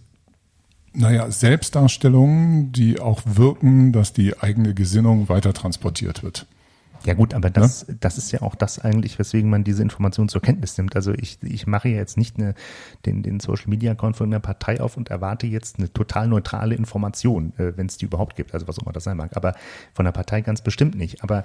naja, 0.94 1.31
Selbstdarstellungen, 1.31 2.72
die 2.72 3.00
auch 3.00 3.22
wirken, 3.24 3.92
dass 3.92 4.12
die 4.12 4.38
eigene 4.38 4.74
Gesinnung 4.74 5.28
weiter 5.28 5.55
transportiert 5.55 6.22
wird. 6.22 6.46
Ja 7.05 7.14
gut, 7.14 7.35
aber 7.35 7.50
das, 7.50 7.87
ja? 7.88 7.94
das 7.98 8.16
ist 8.16 8.31
ja 8.31 8.42
auch 8.42 8.55
das 8.55 8.78
eigentlich, 8.78 9.18
weswegen 9.18 9.50
man 9.50 9.64
diese 9.64 9.83
Information 9.83 10.28
zur 10.28 10.40
Kenntnis 10.40 10.78
nimmt. 10.78 10.94
Also 10.94 11.12
ich, 11.12 11.38
ich 11.42 11.66
mache 11.66 11.88
ja 11.88 11.96
jetzt 11.96 12.16
nicht 12.16 12.38
eine, 12.38 12.55
den, 13.07 13.22
den 13.22 13.40
Social 13.40 13.68
Media 13.68 13.92
Account 13.92 14.16
von 14.16 14.28
einer 14.28 14.38
Partei 14.38 14.81
auf 14.81 14.96
und 14.96 15.11
erwarte 15.11 15.46
jetzt 15.46 15.78
eine 15.78 15.92
total 15.92 16.28
neutrale 16.28 16.74
Information, 16.74 17.52
äh, 17.59 17.76
wenn 17.76 17.87
es 17.87 17.96
die 17.96 18.05
überhaupt 18.05 18.37
gibt, 18.37 18.55
also 18.55 18.68
was 18.68 18.78
auch 18.78 18.85
immer 18.85 18.92
das 18.92 19.05
sein 19.05 19.16
mag. 19.16 19.37
Aber 19.37 19.55
von 19.94 20.05
der 20.05 20.12
Partei 20.12 20.42
ganz 20.42 20.62
bestimmt 20.62 20.94
nicht. 20.94 21.24
Aber 21.24 21.44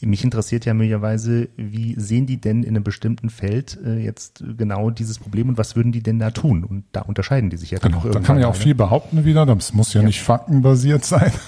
mich 0.00 0.24
interessiert 0.24 0.66
ja 0.66 0.74
möglicherweise, 0.74 1.48
wie 1.56 1.94
sehen 1.98 2.26
die 2.26 2.38
denn 2.38 2.62
in 2.62 2.70
einem 2.70 2.84
bestimmten 2.84 3.30
Feld 3.30 3.78
äh, 3.82 3.98
jetzt 3.98 4.44
genau 4.58 4.90
dieses 4.90 5.18
Problem 5.18 5.48
und 5.48 5.56
was 5.56 5.74
würden 5.74 5.92
die 5.92 6.02
denn 6.02 6.18
da 6.18 6.30
tun? 6.30 6.64
Und 6.64 6.84
da 6.92 7.00
unterscheiden 7.02 7.48
die 7.48 7.56
sich 7.56 7.70
ja 7.70 7.78
dann 7.78 7.92
genau, 7.92 8.04
auch 8.04 8.10
Da 8.10 8.20
kann 8.20 8.36
man 8.36 8.42
ja 8.42 8.48
auch 8.48 8.56
viel 8.56 8.74
behaupten 8.74 9.24
wieder, 9.24 9.46
das 9.46 9.72
muss 9.72 9.94
ja, 9.94 10.02
ja. 10.02 10.06
nicht 10.06 10.22
faktenbasiert 10.22 11.04
sein. 11.04 11.32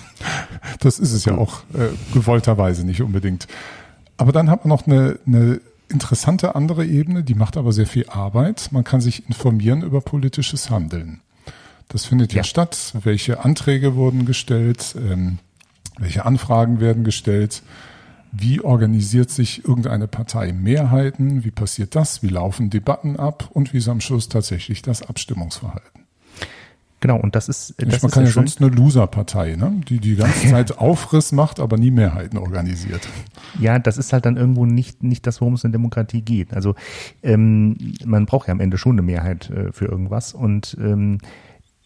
Das 0.80 0.98
ist 0.98 1.12
es 1.12 1.24
ja 1.24 1.38
auch 1.38 1.60
äh, 1.74 1.88
gewollterweise 2.12 2.84
nicht 2.84 3.02
unbedingt. 3.02 3.46
Aber 4.16 4.32
dann 4.32 4.50
hat 4.50 4.64
man 4.64 4.70
noch 4.70 4.86
eine, 4.86 5.18
eine 5.26 5.60
interessante 5.88 6.56
andere 6.56 6.84
Ebene, 6.84 7.22
die 7.22 7.34
macht 7.34 7.56
aber 7.56 7.72
sehr 7.72 7.86
viel 7.86 8.08
Arbeit. 8.08 8.68
Man 8.72 8.82
kann 8.82 9.00
sich 9.00 9.26
informieren 9.28 9.82
über 9.82 10.00
politisches 10.00 10.70
Handeln. 10.70 11.20
Das 11.88 12.04
findet 12.04 12.32
ja, 12.32 12.38
ja 12.38 12.44
statt. 12.44 12.94
Welche 13.02 13.44
Anträge 13.44 13.94
wurden 13.94 14.26
gestellt? 14.26 14.96
Ähm, 14.98 15.38
welche 15.98 16.24
Anfragen 16.26 16.80
werden 16.80 17.04
gestellt? 17.04 17.62
Wie 18.32 18.60
organisiert 18.60 19.30
sich 19.30 19.64
irgendeine 19.64 20.06
Partei 20.06 20.52
Mehrheiten? 20.52 21.44
Wie 21.44 21.50
passiert 21.50 21.94
das? 21.94 22.22
Wie 22.22 22.28
laufen 22.28 22.70
Debatten 22.70 23.16
ab? 23.16 23.48
Und 23.52 23.72
wie 23.72 23.78
ist 23.78 23.88
am 23.88 24.00
Schluss 24.00 24.28
tatsächlich 24.28 24.82
das 24.82 25.02
Abstimmungsverhalten? 25.02 25.98
Genau, 27.00 27.16
und 27.16 27.36
das 27.36 27.48
ist. 27.48 27.74
Das 27.78 28.02
man 28.02 28.10
kann 28.10 28.24
ja 28.24 28.30
sonst 28.30 28.60
eine 28.60 28.70
Loser-Partei, 28.70 29.54
ne? 29.54 29.80
die 29.88 30.00
die 30.00 30.16
ganze 30.16 30.48
Zeit 30.50 30.78
Aufriss 30.78 31.30
macht, 31.30 31.60
aber 31.60 31.76
nie 31.76 31.92
Mehrheiten 31.92 32.38
organisiert. 32.38 33.08
Ja, 33.60 33.78
das 33.78 33.98
ist 33.98 34.12
halt 34.12 34.26
dann 34.26 34.36
irgendwo 34.36 34.66
nicht, 34.66 35.04
nicht 35.04 35.26
das, 35.26 35.40
worum 35.40 35.54
es 35.54 35.62
in 35.62 35.70
Demokratie 35.70 36.22
geht. 36.22 36.52
Also 36.52 36.74
ähm, 37.22 37.76
man 38.04 38.26
braucht 38.26 38.48
ja 38.48 38.52
am 38.52 38.60
Ende 38.60 38.78
schon 38.78 38.92
eine 38.92 39.02
Mehrheit 39.02 39.48
äh, 39.50 39.72
für 39.72 39.84
irgendwas. 39.84 40.34
Und 40.34 40.76
ähm, 40.80 41.18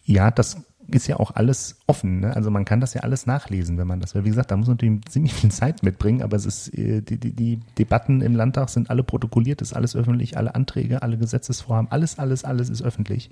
ja, 0.03 0.31
das 0.31 0.57
ist 0.93 1.07
ja 1.07 1.17
auch 1.17 1.35
alles 1.35 1.77
offen. 1.87 2.21
Ne? 2.21 2.35
Also 2.35 2.51
man 2.51 2.65
kann 2.65 2.79
das 2.79 2.93
ja 2.93 3.01
alles 3.01 3.25
nachlesen, 3.25 3.77
wenn 3.77 3.87
man 3.87 3.99
das 3.99 4.15
will. 4.15 4.25
Wie 4.25 4.29
gesagt, 4.29 4.51
da 4.51 4.57
muss 4.57 4.67
man 4.67 4.75
natürlich 4.77 5.05
ziemlich 5.05 5.33
viel 5.33 5.51
Zeit 5.51 5.83
mitbringen, 5.83 6.21
aber 6.21 6.35
es 6.37 6.45
ist 6.45 6.77
äh, 6.77 7.01
die, 7.01 7.17
die, 7.17 7.33
die 7.33 7.59
Debatten 7.77 8.21
im 8.21 8.35
Landtag 8.35 8.69
sind 8.69 8.89
alle 8.89 9.03
protokolliert, 9.03 9.61
ist 9.61 9.73
alles 9.73 9.95
öffentlich, 9.95 10.37
alle 10.37 10.55
Anträge, 10.55 11.01
alle 11.01 11.17
Gesetzesvorhaben, 11.17 11.91
alles, 11.91 12.19
alles, 12.19 12.43
alles 12.43 12.69
ist 12.69 12.81
öffentlich 12.81 13.29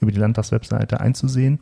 über 0.00 0.12
die 0.12 0.18
Landtagswebseite 0.18 1.00
einzusehen. 1.00 1.60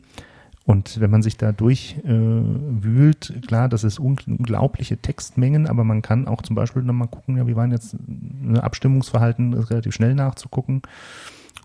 Und 0.66 0.98
wenn 1.00 1.10
man 1.10 1.22
sich 1.22 1.36
da 1.36 1.52
durchwühlt, 1.52 3.30
äh, 3.30 3.40
klar, 3.46 3.68
das 3.68 3.84
ist 3.84 4.00
unglaubliche 4.00 4.96
Textmengen, 4.96 5.68
aber 5.68 5.84
man 5.84 6.02
kann 6.02 6.26
auch 6.26 6.42
zum 6.42 6.56
Beispiel 6.56 6.82
nochmal 6.82 7.06
gucken, 7.06 7.36
ja, 7.36 7.46
wie 7.46 7.54
waren 7.54 7.70
jetzt 7.70 7.94
ein 7.94 8.58
Abstimmungsverhalten, 8.58 9.54
relativ 9.54 9.94
schnell 9.94 10.16
nachzugucken. 10.16 10.82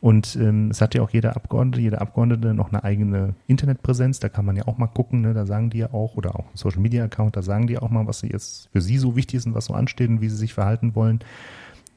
Und 0.01 0.35
ähm, 0.35 0.71
es 0.71 0.81
hat 0.81 0.95
ja 0.95 1.03
auch 1.03 1.11
jeder 1.11 1.35
Abgeordnete, 1.35 1.79
jede 1.79 2.01
Abgeordnete 2.01 2.55
noch 2.55 2.69
eine 2.69 2.83
eigene 2.83 3.35
Internetpräsenz. 3.45 4.19
Da 4.19 4.29
kann 4.29 4.45
man 4.45 4.55
ja 4.55 4.67
auch 4.67 4.79
mal 4.79 4.87
gucken, 4.87 5.21
ne? 5.21 5.35
da 5.35 5.45
sagen 5.45 5.69
die 5.69 5.77
ja 5.77 5.93
auch, 5.93 6.15
oder 6.15 6.35
auch 6.35 6.45
ein 6.45 6.55
Social 6.55 6.81
Media 6.81 7.05
Account, 7.05 7.37
da 7.37 7.43
sagen 7.43 7.67
die 7.67 7.77
auch 7.77 7.91
mal, 7.91 8.07
was 8.07 8.19
sie 8.19 8.27
jetzt 8.27 8.69
für 8.73 8.81
sie 8.81 8.97
so 8.97 9.15
wichtig 9.15 9.37
ist 9.37 9.45
und 9.45 9.53
was 9.53 9.65
so 9.65 9.75
ansteht 9.75 10.09
und 10.09 10.19
wie 10.19 10.29
sie 10.29 10.37
sich 10.37 10.55
verhalten 10.55 10.95
wollen. 10.95 11.19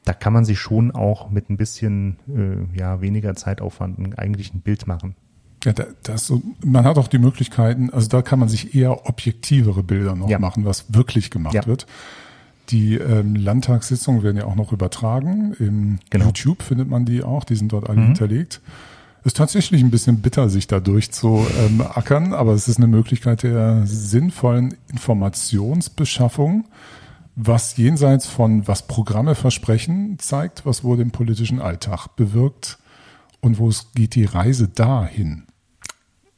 Da 0.03 0.13
kann 0.13 0.33
man 0.33 0.45
sich 0.45 0.59
schon 0.59 0.91
auch 0.91 1.31
mit 1.31 1.49
ein 1.49 1.57
bisschen 1.57 2.17
äh, 2.29 2.77
ja, 2.77 3.01
weniger 3.01 3.35
Zeitaufwand 3.35 4.19
eigentlich 4.19 4.53
ein 4.53 4.61
Bild 4.61 4.85
machen. 4.85 5.15
Ja, 5.63 5.73
das 6.03 6.27
so, 6.27 6.43
man 6.63 6.85
hat 6.85 6.99
auch 6.99 7.07
die 7.07 7.17
Möglichkeiten, 7.17 7.89
also 7.89 8.07
da 8.07 8.21
kann 8.21 8.37
man 8.37 8.49
sich 8.49 8.75
eher 8.75 9.07
objektivere 9.07 9.81
Bilder 9.81 10.15
noch 10.15 10.29
ja. 10.29 10.37
machen, 10.37 10.63
was 10.63 10.93
wirklich 10.93 11.31
gemacht 11.31 11.55
ja. 11.55 11.65
wird. 11.65 11.87
Die 12.69 12.95
ähm, 12.95 13.35
Landtagssitzungen 13.35 14.23
werden 14.23 14.37
ja 14.37 14.45
auch 14.45 14.55
noch 14.55 14.71
übertragen. 14.71 15.53
Im 15.59 15.99
genau. 16.09 16.25
YouTube 16.25 16.63
findet 16.63 16.89
man 16.89 17.05
die 17.05 17.23
auch, 17.23 17.43
die 17.43 17.55
sind 17.55 17.71
dort 17.71 17.89
alle 17.89 17.99
mhm. 17.99 18.05
hinterlegt. 18.07 18.61
Ist 19.23 19.37
tatsächlich 19.37 19.81
ein 19.81 19.89
bisschen 19.89 20.21
bitter, 20.21 20.49
sich 20.49 20.67
da 20.67 20.79
durchzuackern, 20.79 22.25
ähm, 22.25 22.33
aber 22.33 22.53
es 22.53 22.67
ist 22.67 22.77
eine 22.77 22.85
Möglichkeit 22.85 23.41
der 23.41 23.81
sinnvollen 23.85 24.75
Informationsbeschaffung, 24.91 26.65
was 27.35 27.75
jenseits 27.75 28.27
von 28.27 28.67
was 28.67 28.85
Programme 28.87 29.33
versprechen, 29.33 30.19
zeigt, 30.19 30.65
was 30.65 30.83
wurde 30.83 31.01
im 31.01 31.09
politischen 31.09 31.59
Alltag 31.59 32.09
bewirkt 32.15 32.77
und 33.41 33.57
wo 33.57 33.67
es 33.67 33.91
geht 33.95 34.13
die 34.13 34.25
Reise 34.25 34.67
dahin. 34.67 35.44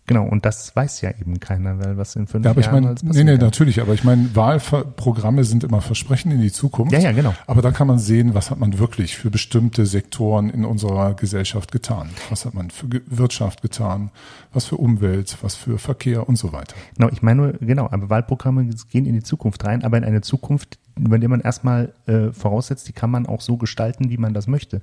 Genau, 0.08 0.24
und 0.24 0.46
das 0.46 0.74
weiß 0.74 1.02
ja 1.02 1.12
eben 1.20 1.42
keiner, 1.42 1.84
weil 1.84 1.98
was 1.98 2.16
in 2.16 2.28
fünf 2.28 2.46
ja, 2.46 2.52
aber 2.52 2.62
Jahren 2.62 2.96
ich 2.96 3.04
meine, 3.04 3.14
Nee, 3.14 3.24
nee, 3.26 3.38
natürlich, 3.38 3.82
aber 3.82 3.94
ich 3.94 4.06
meine, 4.06 4.34
Wahlprogramme 4.34 5.44
sind 5.44 5.66
immer 5.66 5.82
Versprechen 5.82 6.32
in 6.32 6.40
die 6.40 6.52
Zukunft. 6.52 6.94
Ja, 6.94 7.00
ja, 7.00 7.12
genau. 7.12 7.36
Aber 7.46 7.62
da 7.62 7.72
kann 7.72 7.88
man 7.88 8.00
sehen, 8.00 8.34
was 8.34 8.50
hat 8.50 8.58
man 8.58 8.80
wirklich 8.80 9.18
für 9.18 9.30
bestimmte 9.30 9.86
Sektoren 9.86 10.50
in 10.50 10.64
unserer 10.64 11.14
Gesellschaft 11.14 11.74
getan. 11.74 12.10
Was 12.30 12.46
hat 12.46 12.54
man 12.54 12.70
für 12.72 12.88
Wirtschaft 13.08 13.62
getan, 13.62 14.12
was 14.54 14.66
für 14.66 14.78
Umwelt, 14.78 15.38
was 15.42 15.56
für 15.56 15.78
Verkehr 15.78 16.30
und 16.30 16.38
so 16.38 16.54
weiter. 16.54 16.76
Genau, 16.96 17.10
ich 17.12 17.22
meine, 17.22 17.54
genau, 17.60 17.90
aber 17.92 18.10
Wahlprogramme 18.10 18.70
gehen 18.90 19.06
in 19.06 19.14
die 19.14 19.24
Zukunft 19.24 19.66
rein, 19.66 19.84
aber 19.84 19.98
in 19.98 20.06
eine 20.06 20.22
Zukunft, 20.22 20.80
über 20.98 21.20
die 21.20 21.28
man 21.28 21.42
erstmal 21.42 21.92
äh, 22.06 22.32
voraussetzt, 22.32 22.88
die 22.88 22.94
kann 22.94 23.12
man 23.12 23.26
auch 23.26 23.42
so 23.42 23.58
gestalten, 23.58 24.10
wie 24.10 24.18
man 24.18 24.34
das 24.34 24.48
möchte. 24.48 24.80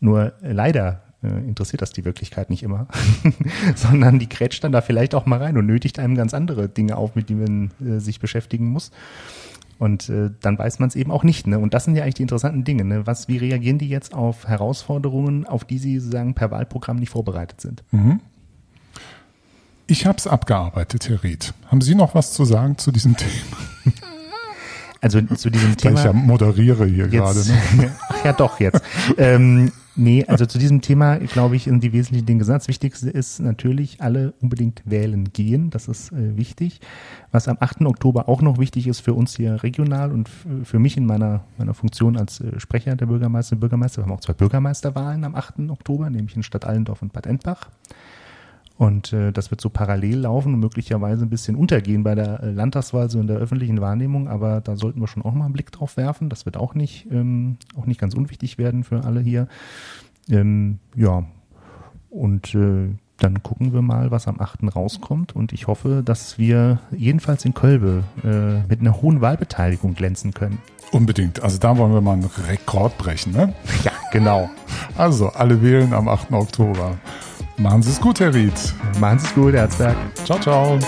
Nur 0.00 0.34
leider 0.42 1.02
interessiert 1.28 1.82
das 1.82 1.92
die 1.92 2.04
Wirklichkeit 2.04 2.50
nicht 2.50 2.62
immer, 2.62 2.86
sondern 3.74 4.18
die 4.18 4.28
grätscht 4.28 4.64
dann 4.64 4.72
da 4.72 4.80
vielleicht 4.80 5.14
auch 5.14 5.26
mal 5.26 5.38
rein 5.38 5.56
und 5.58 5.66
nötigt 5.66 5.98
einem 5.98 6.14
ganz 6.14 6.34
andere 6.34 6.68
Dinge 6.68 6.96
auf, 6.96 7.14
mit 7.14 7.28
denen 7.28 7.70
man 7.80 7.96
äh, 7.96 8.00
sich 8.00 8.20
beschäftigen 8.20 8.66
muss. 8.66 8.90
Und 9.78 10.10
äh, 10.10 10.30
dann 10.42 10.58
weiß 10.58 10.78
man 10.78 10.88
es 10.88 10.96
eben 10.96 11.10
auch 11.10 11.24
nicht. 11.24 11.46
Ne? 11.46 11.58
Und 11.58 11.72
das 11.72 11.84
sind 11.84 11.96
ja 11.96 12.02
eigentlich 12.02 12.16
die 12.16 12.22
interessanten 12.22 12.64
Dinge. 12.64 12.84
Ne? 12.84 13.06
Was, 13.06 13.28
wie 13.28 13.38
reagieren 13.38 13.78
die 13.78 13.88
jetzt 13.88 14.12
auf 14.12 14.46
Herausforderungen, 14.46 15.46
auf 15.46 15.64
die 15.64 15.78
sie 15.78 15.98
sozusagen 15.98 16.34
per 16.34 16.50
Wahlprogramm 16.50 16.96
nicht 16.96 17.08
vorbereitet 17.10 17.62
sind? 17.62 17.82
Mhm. 17.90 18.20
Ich 19.86 20.06
habe 20.06 20.18
es 20.18 20.26
abgearbeitet, 20.26 21.08
Herr 21.08 21.22
Ried. 21.24 21.54
Haben 21.66 21.80
Sie 21.80 21.94
noch 21.94 22.14
was 22.14 22.32
zu 22.32 22.44
sagen 22.44 22.78
zu 22.78 22.92
diesem 22.92 23.16
Thema? 23.16 23.56
Also 25.00 25.22
zu 25.22 25.50
diesem 25.50 25.76
Thema. 25.76 25.98
Ich 25.98 26.04
ja 26.04 26.12
moderiere 26.12 26.86
hier 26.86 27.08
gerade. 27.08 27.38
Ne? 27.76 27.90
Ach 28.08 28.16
ja, 28.24 28.32
doch 28.34 28.60
jetzt. 28.60 28.82
ähm, 29.16 29.72
nee, 30.00 30.24
also 30.26 30.46
zu 30.46 30.58
diesem 30.58 30.80
Thema, 30.80 31.18
glaube 31.18 31.56
ich, 31.56 31.64
sind 31.64 31.84
die 31.84 31.92
wesentlichen 31.92 32.26
Dinge 32.26 32.38
gesagt. 32.40 32.62
Das 32.62 32.68
Wichtigste 32.68 33.10
ist 33.10 33.38
natürlich, 33.40 34.00
alle 34.00 34.32
unbedingt 34.40 34.82
wählen 34.84 35.24
gehen. 35.32 35.70
Das 35.70 35.86
ist 35.88 36.12
äh, 36.12 36.36
wichtig. 36.36 36.80
Was 37.30 37.46
am 37.46 37.58
8. 37.60 37.82
Oktober 37.82 38.28
auch 38.28 38.42
noch 38.42 38.58
wichtig 38.58 38.86
ist 38.86 39.00
für 39.00 39.14
uns 39.14 39.36
hier 39.36 39.62
regional 39.62 40.10
und 40.10 40.28
für 40.64 40.78
mich 40.78 40.96
in 40.96 41.06
meiner, 41.06 41.44
meiner 41.58 41.74
Funktion 41.74 42.16
als 42.16 42.40
äh, 42.40 42.58
Sprecher 42.58 42.96
der 42.96 43.06
Bürgermeister 43.06 43.54
und 43.54 43.60
Bürgermeister. 43.60 44.02
Wir 44.02 44.06
haben 44.06 44.12
auch 44.12 44.20
zwei 44.20 44.32
Bürgermeisterwahlen 44.32 45.24
am 45.24 45.34
8. 45.34 45.70
Oktober, 45.70 46.10
nämlich 46.10 46.34
in 46.34 46.42
Stadt 46.42 46.64
Allendorf 46.64 47.02
und 47.02 47.12
Bad 47.12 47.26
Endbach. 47.26 47.70
Und 48.80 49.12
äh, 49.12 49.30
das 49.30 49.50
wird 49.50 49.60
so 49.60 49.68
parallel 49.68 50.20
laufen 50.20 50.54
und 50.54 50.60
möglicherweise 50.60 51.26
ein 51.26 51.28
bisschen 51.28 51.54
untergehen 51.54 52.02
bei 52.02 52.14
der 52.14 52.42
äh, 52.42 52.50
Landtagswahl, 52.50 53.10
so 53.10 53.20
in 53.20 53.26
der 53.26 53.36
öffentlichen 53.36 53.82
Wahrnehmung. 53.82 54.26
Aber 54.26 54.62
da 54.62 54.74
sollten 54.74 55.02
wir 55.02 55.06
schon 55.06 55.22
auch 55.22 55.34
mal 55.34 55.44
einen 55.44 55.52
Blick 55.52 55.70
drauf 55.70 55.98
werfen. 55.98 56.30
Das 56.30 56.46
wird 56.46 56.56
auch 56.56 56.74
nicht, 56.74 57.06
ähm, 57.10 57.58
auch 57.76 57.84
nicht 57.84 58.00
ganz 58.00 58.14
unwichtig 58.14 58.56
werden 58.56 58.82
für 58.82 59.04
alle 59.04 59.20
hier. 59.20 59.48
Ähm, 60.30 60.78
ja, 60.96 61.24
und 62.08 62.54
äh, 62.54 62.88
dann 63.18 63.42
gucken 63.42 63.74
wir 63.74 63.82
mal, 63.82 64.10
was 64.12 64.26
am 64.26 64.40
8. 64.40 64.74
rauskommt. 64.74 65.36
Und 65.36 65.52
ich 65.52 65.66
hoffe, 65.66 66.00
dass 66.02 66.38
wir 66.38 66.78
jedenfalls 66.90 67.44
in 67.44 67.52
Kölbe 67.52 68.04
äh, 68.24 68.66
mit 68.66 68.80
einer 68.80 69.02
hohen 69.02 69.20
Wahlbeteiligung 69.20 69.92
glänzen 69.92 70.32
können. 70.32 70.56
Unbedingt. 70.90 71.42
Also 71.42 71.58
da 71.58 71.76
wollen 71.76 71.92
wir 71.92 72.00
mal 72.00 72.14
einen 72.14 72.30
Rekord 72.48 72.96
brechen, 72.96 73.34
ne? 73.34 73.52
Ja, 73.84 73.92
genau. 74.10 74.48
Also 74.96 75.28
alle 75.28 75.60
wählen 75.60 75.92
am 75.92 76.08
8. 76.08 76.32
Oktober. 76.32 76.96
Machen 77.60 77.82
Sie 77.82 77.90
es 77.90 78.00
gut, 78.00 78.20
Herr 78.20 78.32
Ried. 78.32 78.54
Machen 79.00 79.18
Sie 79.18 79.26
es 79.26 79.34
gut, 79.34 79.52
Herzberg. 79.52 79.96
Ciao, 80.24 80.38
ciao. 80.40 80.78